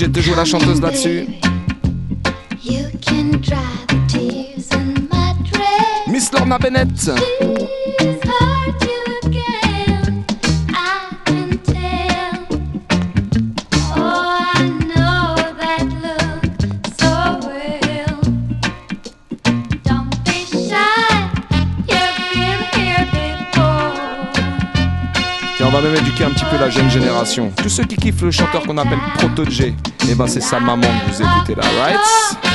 j'ai 0.00 0.10
toujours 0.10 0.34
la 0.34 0.46
chanteuse 0.46 0.80
là-dessus. 0.80 1.26
Miss 6.06 6.32
Lorna 6.32 6.58
Bennett. 6.58 7.10
Même 25.80 25.96
éduquer 25.96 26.24
un 26.24 26.30
petit 26.30 26.44
peu 26.44 26.58
la 26.58 26.70
jeune 26.70 26.90
génération. 26.90 27.52
Tous 27.56 27.68
ceux 27.68 27.84
qui 27.84 27.96
kiffent 27.96 28.22
le 28.22 28.30
chanteur 28.30 28.62
qu'on 28.62 28.78
appelle 28.78 28.98
Proto 29.18 29.44
J, 29.48 29.74
et 30.08 30.14
ben 30.14 30.26
c'est 30.26 30.40
sa 30.40 30.60
maman 30.60 30.86
que 30.86 31.12
vous 31.12 31.22
écoutez 31.22 31.54
là, 31.54 31.62
right? 31.82 32.49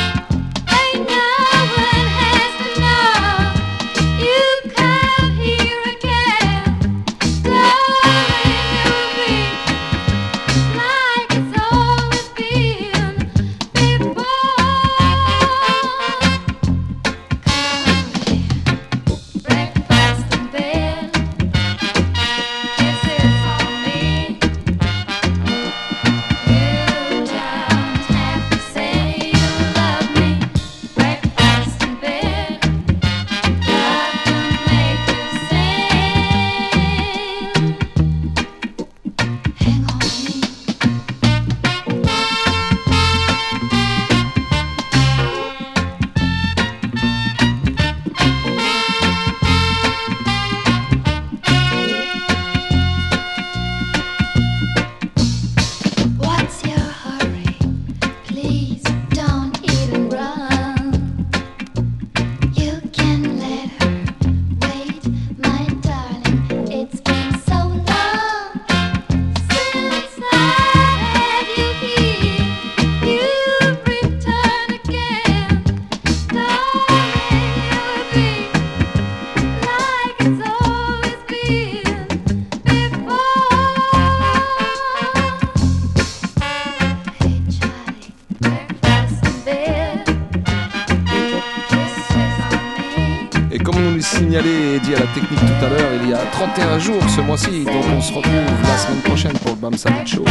a 96.16 96.26
31 96.32 96.80
jours 96.80 97.02
ce 97.10 97.22
mois-ci, 97.22 97.66
donc 97.66 97.84
on 97.96 98.02
se 98.02 98.14
retrouve 98.14 98.34
la 98.34 98.78
semaine 98.78 99.02
prochaine 99.02 99.34
pour 99.40 99.52
le 99.52 99.58
BAM 99.58 99.74
Savage 99.78 100.08
Show. 100.08 100.26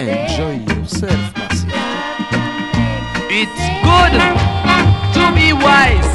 Enjoy 0.00 0.56
yourself, 0.68 1.32
merci. 1.36 1.66
It's 3.30 3.62
good 3.82 4.20
to 5.14 5.32
be 5.34 5.52
wise 5.52 6.14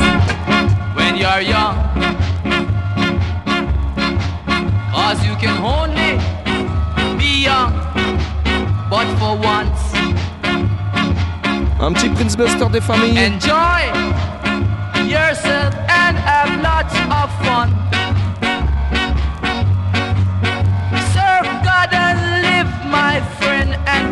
when 0.95 1.15
you're 1.18 1.41
young. 1.41 1.76
Cause 4.91 5.24
you 5.26 5.36
can 5.39 5.57
only 5.63 6.20
be 7.18 7.43
young, 7.43 7.74
but 8.89 9.07
for 9.18 9.36
once. 9.38 9.93
Un 11.80 11.93
petit 11.93 12.09
Prince 12.09 12.36
Buster 12.36 12.70
des 12.72 12.82
familles. 12.82 13.18
Enjoy 13.18 13.82
yourself. 15.07 15.86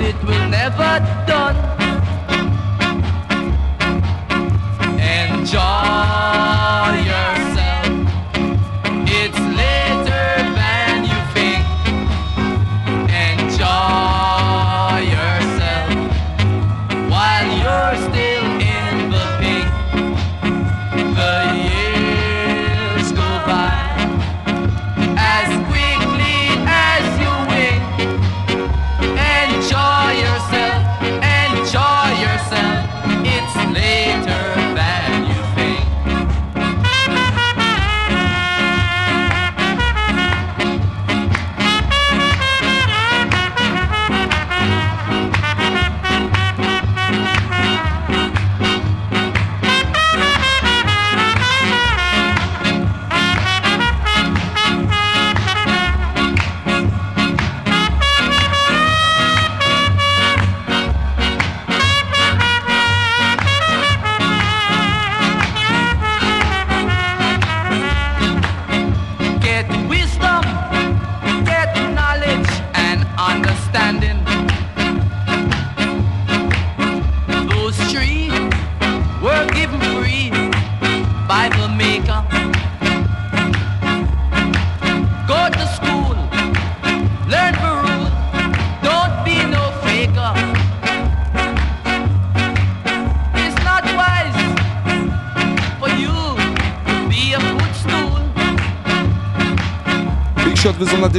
it 0.06 0.24
will 0.24 0.50
never 0.50 1.25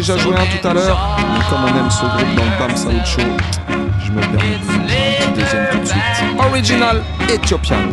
déjà 0.06 0.22
joué 0.22 0.36
un 0.36 0.46
tout 0.46 0.68
à 0.68 0.72
l'heure. 0.72 1.18
Mais 1.18 1.44
comme 1.50 1.64
on 1.64 1.78
aime 1.78 1.90
ce 1.90 2.04
groupe 2.04 2.34
dans 2.36 2.44
le 2.44 2.58
Bam 2.58 2.76
Saoud 2.76 3.04
Show, 3.04 3.20
je 4.04 4.12
me 4.12 4.20
permets 4.20 4.58
de 4.58 5.40
deuxième 5.40 5.66
tout 5.72 5.78
de 5.78 5.84
suite. 5.84 6.00
Original 6.38 7.02
Ethiopians. 7.28 7.92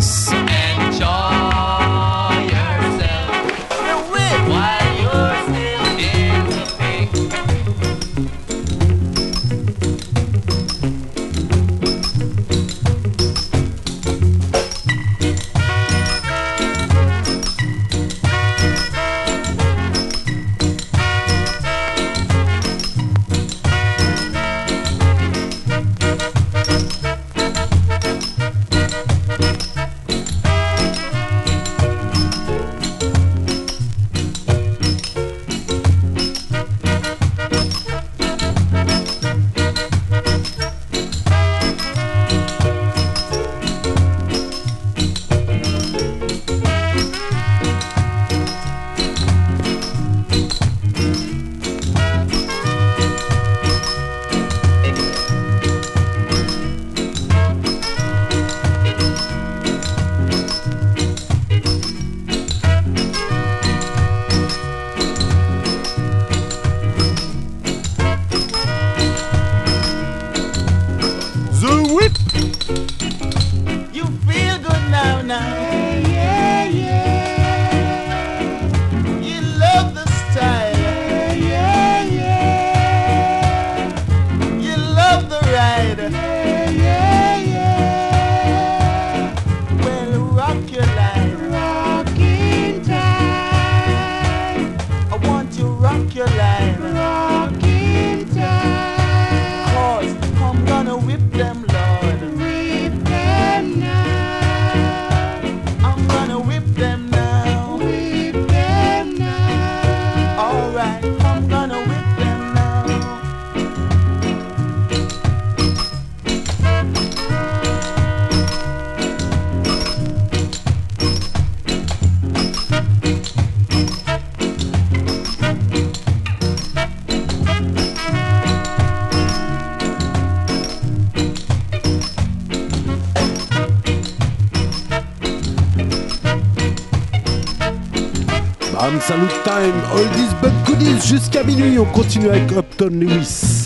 Salut 139.05 139.27
Time, 139.43 139.73
all 139.91 140.05
these 140.15 140.33
bad 140.41 140.53
Goodies 140.65 141.05
jusqu'à 141.05 141.43
minuit. 141.43 141.77
On 141.77 141.83
continue 141.83 142.29
avec 142.29 142.49
Upton 142.53 142.87
Lewis. 142.89 143.62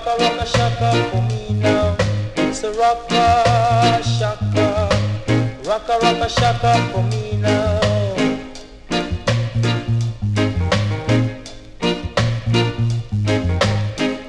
shaka 0.00 0.16
rocka 0.22 0.46
shaka 0.46 1.10
for 1.10 1.22
me 1.22 1.60
now. 1.60 1.96
It's 2.36 2.62
a 2.62 2.72
rocka 2.72 4.02
shaka, 4.02 4.88
rocka 5.64 5.98
rocka 6.00 6.28
shaka 6.28 6.72
for 6.92 7.02
me 7.04 7.36
now. 7.36 7.80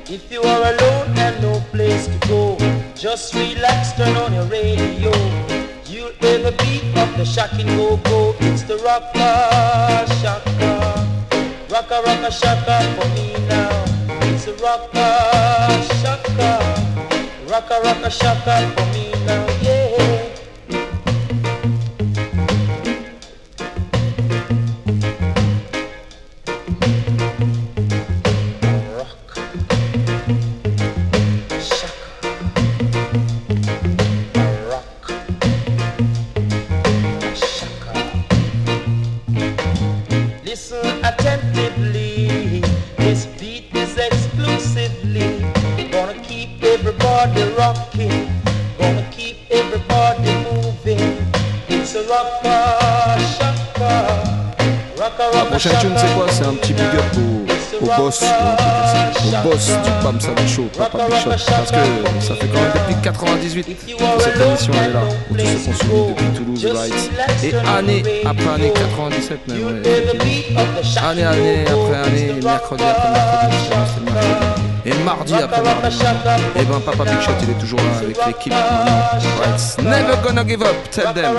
If 0.10 0.32
you 0.32 0.42
are 0.42 0.74
alone 0.74 1.18
and 1.18 1.42
no 1.42 1.62
place 1.72 2.08
to 2.08 2.28
go, 2.28 2.58
just 2.96 3.34
relax, 3.34 3.94
turn 3.94 4.16
on 4.18 4.34
your 4.34 4.46
radio. 4.46 5.12
You'll 5.88 6.12
hear 6.20 6.40
the 6.40 6.54
beat 6.60 6.84
of 6.98 7.16
the 7.18 7.26
shocking 7.26 7.68
go-go. 7.78 8.36
It's 8.42 8.64
the 8.64 8.76
rocka 8.76 10.06
shaka, 10.22 11.08
rocka 11.70 12.04
rocka 12.04 12.32
shaka. 12.32 12.81
Rocka, 18.12 18.24
shaka 18.24 18.76
for 18.76 18.86
me 18.94 19.11
du 60.12 60.18
Bam 60.18 60.36
Salut 60.36 60.48
Show, 60.48 60.70
Papa 60.78 61.00
Shot. 61.16 61.30
Parce 61.30 61.72
que 61.72 61.78
ça 62.20 62.36
fait 62.36 62.48
quand 62.48 62.62
même 62.62 62.72
depuis 62.74 62.96
98 63.02 63.64
que 63.64 64.22
cette 64.22 64.42
émission 64.42 64.74
est 64.74 64.94
là, 64.94 65.02
où 65.30 65.36
tout 65.36 65.46
se 65.46 65.66
consume 65.66 65.90
depuis 66.10 66.26
Toulouse 66.36 66.66
Rights. 66.66 67.12
Et 67.44 67.54
année 67.78 68.04
après 68.26 68.48
année, 68.48 68.74
97 68.74 69.48
même, 69.48 69.84
année 71.04 71.24
année 71.24 71.66
après 71.68 71.98
année, 71.98 72.34
mercredi 72.44 72.84
après 72.84 73.12
mercredi. 73.12 73.58
Et 74.86 74.94
mardi 75.04 75.34
après 75.36 75.62
mardi. 75.62 75.98
Et 76.56 76.64
ben 76.66 76.80
Papa 76.80 77.04
Big 77.04 77.14
il 77.44 77.50
est 77.50 77.60
toujours 77.60 77.80
là 77.80 77.98
avec 78.02 78.18
l'équipe. 78.26 78.54
Never 79.84 80.18
gonna 80.24 80.44
give 80.48 80.64
up, 80.64 80.76
tell 80.92 81.14
them. 81.14 81.38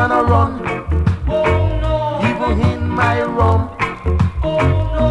I 0.00 0.08
gonna 0.08 0.22
run, 0.22 0.52
even 2.24 2.58
in 2.72 2.88
my 2.88 3.20
rum. 3.20 3.68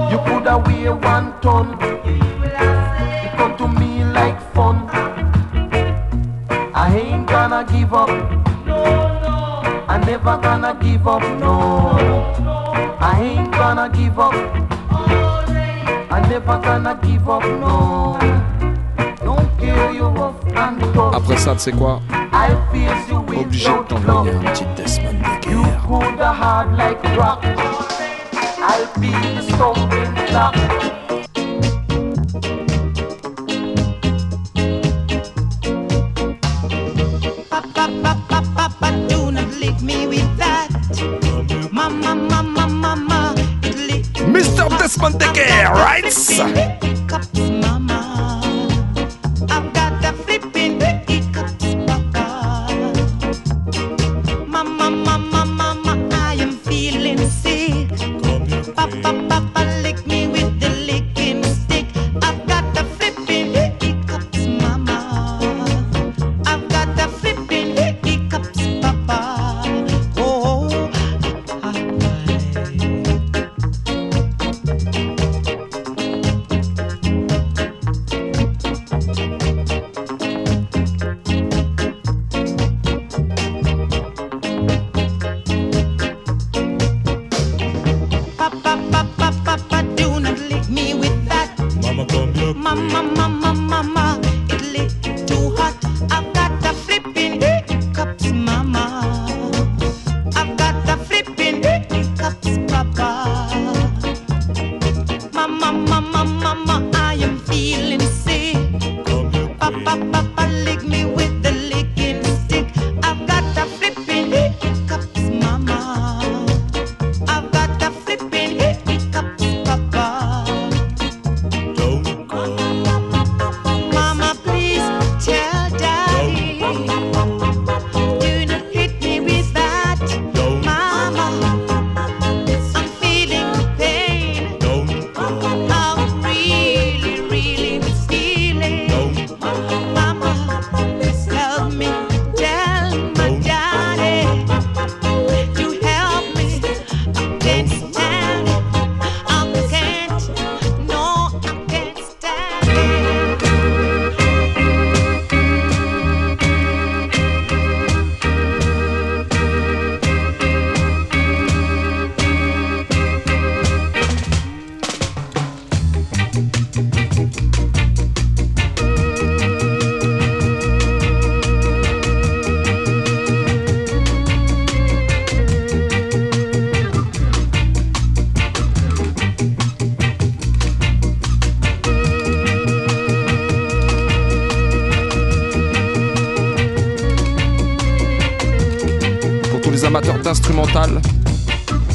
You 0.10 0.18
could 0.26 0.48
have 0.48 0.66
weigh 0.66 0.90
one 0.90 1.40
ton. 1.42 1.78
It 2.04 3.38
come 3.38 3.56
to 3.58 3.68
me 3.68 4.04
like 4.04 4.42
fun. 4.56 4.90
I 6.74 6.98
ain't 6.98 7.28
gonna 7.28 7.64
give 7.72 7.94
up. 7.94 8.10
I 9.88 10.02
never 10.08 10.38
gonna 10.42 10.76
give 10.82 11.08
up, 11.08 11.22
no. 11.38 12.00
I 13.00 13.22
ain't 13.22 13.52
gonna 13.52 13.90
give 13.90 14.18
up. 14.18 14.34
I 16.10 16.20
never 16.28 16.58
gonna 16.66 17.00
give 17.04 17.30
up, 17.30 17.44
no. 17.44 18.18
Don't 19.24 19.60
care 19.60 19.92
you 19.92 20.08
rough 20.08 20.44
and 20.56 20.82
tough. 20.96 21.14
Après 21.14 21.38
ça, 21.38 21.56
sais 21.60 21.74
quoi 21.74 22.02
face 22.72 23.09
you 23.09 23.09
Obligé 23.40 23.70
de 23.70 23.84
t'envoyer 23.88 24.32
un 24.32 24.40
petit 24.40 24.66
Desmond 24.76 25.12
You 25.50 25.64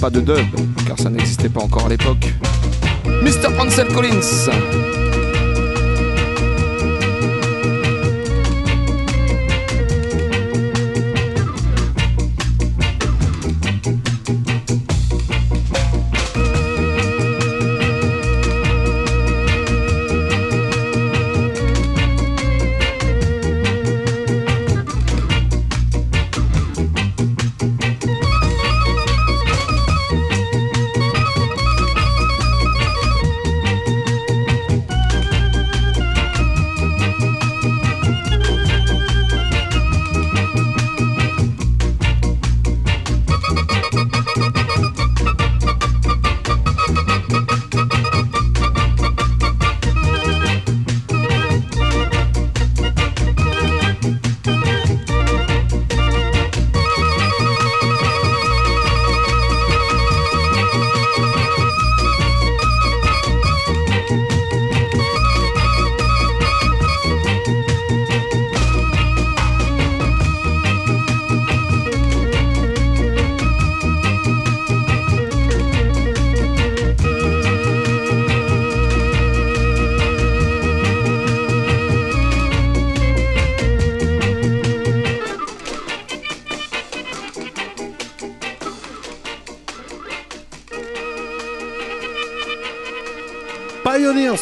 pas 0.00 0.10
de 0.10 0.20
dub, 0.20 0.38
car 0.86 0.98
ça 0.98 1.10
n'existait 1.10 1.48
pas 1.50 1.60
encore 1.60 1.86
à 1.86 1.88
l'époque. 1.88 2.32
Mr. 3.22 3.48
Ansel 3.58 3.88
Collins 3.88 4.50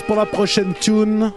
Pour 0.00 0.16
la 0.16 0.24
prochaine 0.24 0.72
tune. 0.80 1.32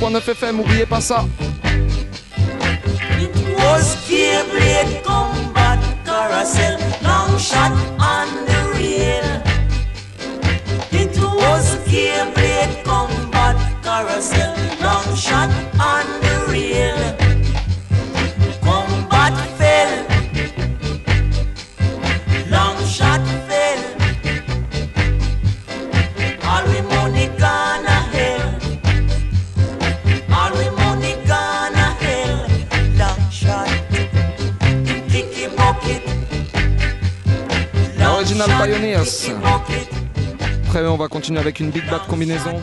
93.9 0.00 0.30
FM, 0.30 0.60
oubliez 0.60 0.86
pas 0.86 1.00
ça. 1.00 1.24
avec 41.48 41.60
une 41.60 41.70
big 41.70 41.88
bad 41.90 42.06
combinaison. 42.06 42.62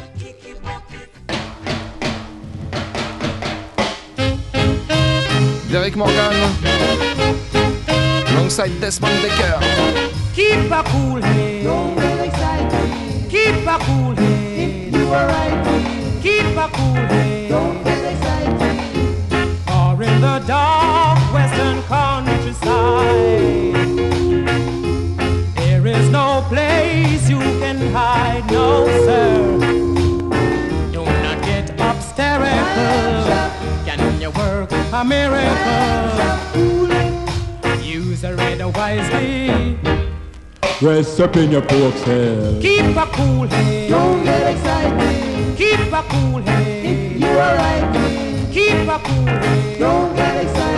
Suck 41.15 41.37
in 41.37 41.49
your 41.49 41.61
pork's 41.61 42.03
head. 42.03 42.61
Keep 42.61 42.97
a 42.97 43.05
cool 43.13 43.47
head. 43.47 43.89
Don't 43.89 44.21
get 44.25 44.53
excited. 44.53 45.57
Keep 45.57 45.93
a 45.93 46.03
cool 46.09 46.41
head. 46.41 46.85
If 46.85 47.21
you 47.21 47.27
are 47.27 47.55
right. 47.55 48.49
Keep 48.51 48.89
a 48.89 48.99
cool 48.99 49.25
head. 49.25 49.79
Don't 49.79 50.13
get 50.13 50.43
excited. 50.43 50.75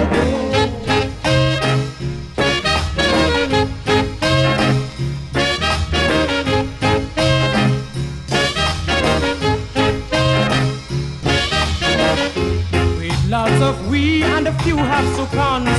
lots 13.28 13.62
of 13.62 13.90
we 13.90 14.24
and 14.24 14.48
a 14.48 14.54
few 14.60 14.78
have 14.78 15.08
succumbed. 15.16 15.77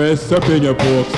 Dress 0.00 0.32
up 0.32 0.48
in 0.48 0.62
your 0.62 0.74
pork. 0.74 1.08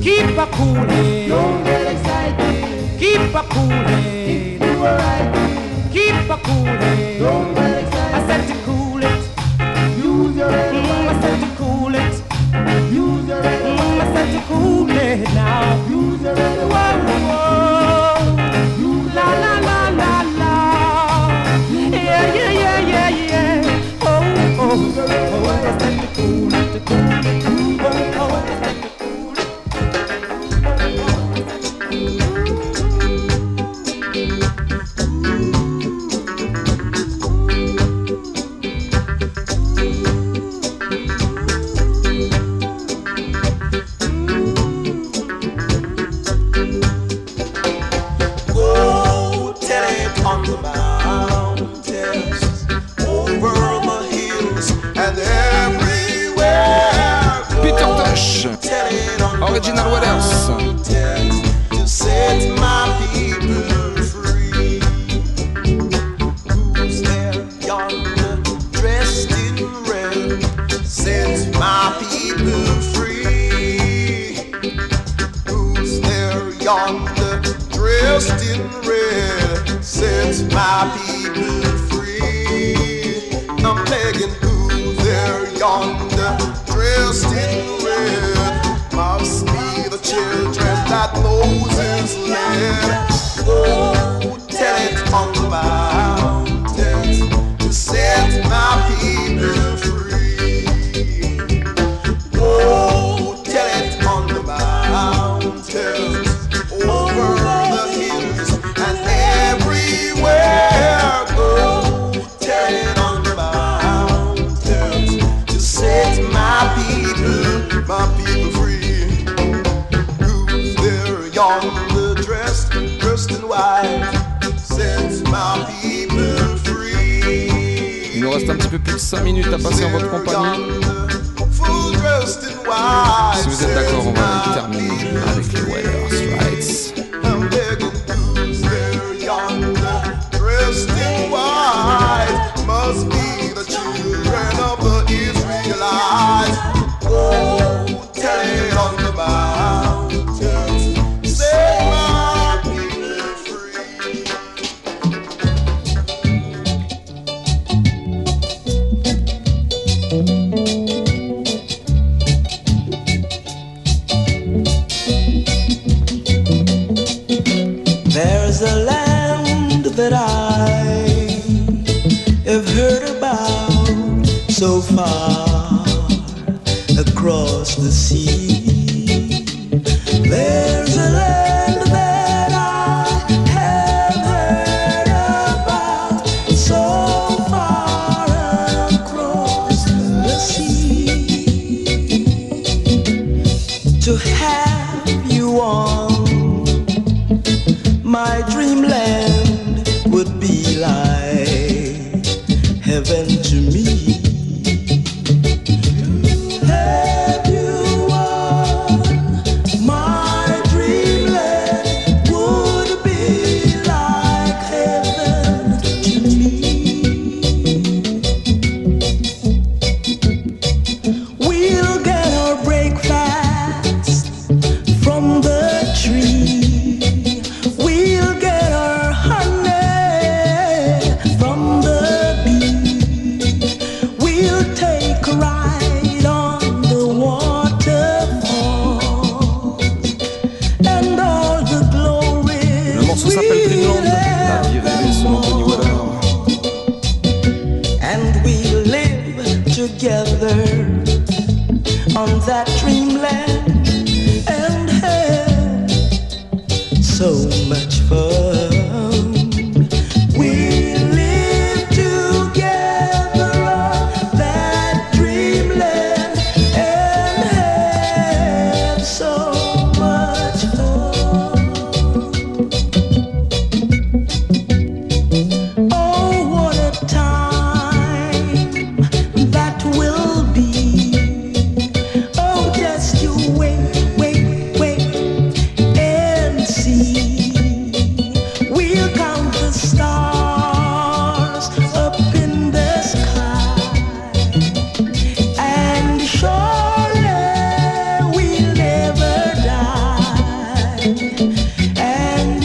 Keep 0.00 0.38
a 0.38 0.46
cool 0.52 0.74
head. 0.74 1.28
Don't 1.28 1.64
get 1.64 1.96
excited. 1.96 3.00
Keep 3.00 3.34
a 3.34 3.42
cool 3.50 3.68
head. 3.68 4.60
Do 4.60 4.84
right. 4.84 5.90
Keep 5.90 6.30
a 6.30 6.36
cool 6.36 6.64
head. 6.64 7.18
Don't 7.18 7.54
get 7.56 7.82
excited. 7.82 8.14
I 8.14 8.26
said 8.28 8.46
to 8.46 8.54
cool 8.62 9.02
it. 9.02 9.22
Use 9.98 10.36
your 10.36 10.48
head. 10.48 10.74
Mm, 10.74 11.08
I 11.08 11.20
said 11.20 11.40
to 11.40 11.48
cool 11.56 11.92
it. 11.92 12.14
Use 12.92 13.26
your 13.26 13.42
head. 13.42 13.62
Mm, 13.64 14.00
I 14.00 14.14
said 14.14 14.28
to 14.30 14.40
cool 14.46 14.90
it 14.90 15.34
now. 15.34 15.88
Use 15.88 16.22
your 16.22 16.36
head. 16.36 16.58
Whoa, 16.70 16.92
whoa. 17.26 18.38
Use 18.78 19.12
la 19.12 19.28
la 19.42 19.54
la 19.58 19.88
la 19.88 20.12
la. 20.38 20.54
Yeah 21.68 22.34
yeah 22.36 22.50
yeah 22.62 22.78
yeah 22.92 23.08
yeah. 23.08 24.02
Oh 24.02 24.22
oh. 24.60 24.94
Oh, 24.96 25.48
I 25.50 25.78
said 25.80 25.94
to 26.00 26.06
cool 26.14 26.54
it. 26.54 26.72
To 26.74 26.80
cool. 26.86 27.09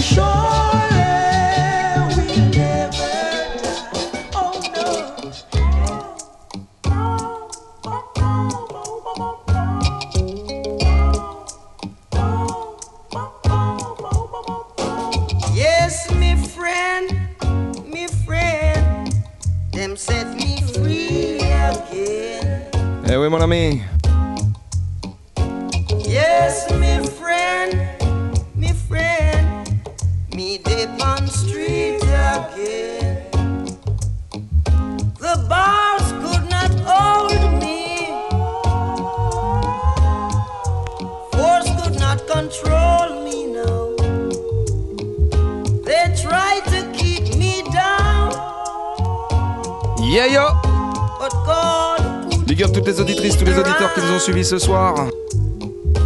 Show. 0.06 0.44
Ce 54.45 54.59
soir. 54.59 54.93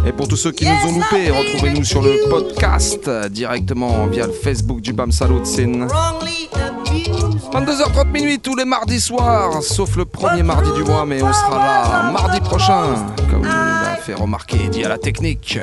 Et 0.06 0.12
pour 0.12 0.26
tous 0.26 0.36
ceux 0.36 0.50
qui 0.50 0.64
nous 0.64 0.88
ont 0.88 0.92
loupés, 0.94 1.30
retrouvez-nous 1.30 1.84
sur 1.84 2.00
le 2.00 2.26
podcast 2.30 3.06
euh, 3.06 3.28
directement 3.28 4.06
via 4.06 4.26
le 4.26 4.32
Facebook 4.32 4.80
du 4.80 4.94
Bam 4.94 5.12
Salut 5.12 5.44
Sin. 5.44 5.86
wrongly 5.86 6.48
abused. 6.54 7.50
22h30 7.52 8.10
minuit 8.10 8.38
tous 8.38 8.56
les 8.56 8.64
mardis 8.64 9.00
soirs, 9.00 9.62
sauf 9.62 9.96
le 9.96 10.06
premier 10.06 10.42
mardi 10.42 10.70
du 10.72 10.84
mois, 10.84 11.04
mais 11.04 11.22
on 11.22 11.32
sera 11.32 11.58
là 11.58 12.10
mardi 12.12 12.40
prochain, 12.40 13.06
comme 13.30 13.44
l'a 13.44 13.96
fait 14.00 14.14
remarquer 14.14 14.68
dit 14.68 14.84
à 14.84 14.88
la 14.88 14.98
technique. 14.98 15.58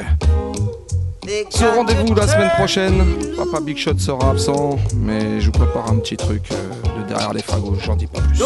Ce 1.50 1.66
rendez-vous 1.66 2.14
la 2.14 2.28
semaine 2.28 2.52
prochaine, 2.58 3.04
Papa 3.38 3.60
Big 3.60 3.78
Shot 3.78 3.98
sera 3.98 4.30
absent, 4.30 4.78
mais 4.96 5.42
je 5.42 5.48
vous 5.48 5.52
prépare 5.52 5.90
un 5.90 5.98
petit 5.98 6.16
truc 6.16 6.44
euh, 6.52 7.02
de 7.02 7.08
derrière 7.08 7.34
les 7.34 7.42
fagots, 7.42 7.76
j'en 7.84 7.96
dis 7.96 8.08
pas 8.08 8.22
plus. 8.22 8.38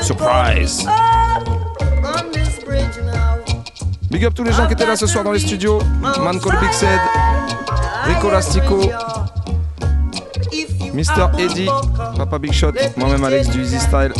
Surprise. 0.00 0.86
Tous 4.32 4.42
les 4.42 4.52
gens 4.52 4.66
qui 4.66 4.72
étaient 4.72 4.86
là 4.86 4.96
ce 4.96 5.06
soir 5.06 5.22
dans 5.22 5.32
les 5.32 5.38
studios, 5.38 5.78
Man 6.00 6.40
Called 6.40 6.58
Big 6.58 6.72
Said, 6.72 6.98
Rico 8.04 8.30
Lastico, 8.30 8.80
Mister 10.92 11.26
Eddie, 11.38 11.68
Papa 12.16 12.38
Big 12.38 12.52
Shot, 12.52 12.72
moi-même 12.96 13.22
Alex 13.22 13.48
du 13.50 13.62
Easy 13.62 13.78
Style. 13.78 14.12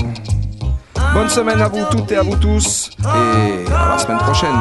Bonne 1.14 1.28
semaine 1.28 1.60
à 1.60 1.68
vous 1.68 1.84
toutes 1.90 2.12
et 2.12 2.16
à 2.16 2.22
vous 2.22 2.36
tous, 2.36 2.90
et 3.00 3.72
à 3.72 3.88
la 3.88 3.98
semaine 3.98 4.18
prochaine. 4.18 4.54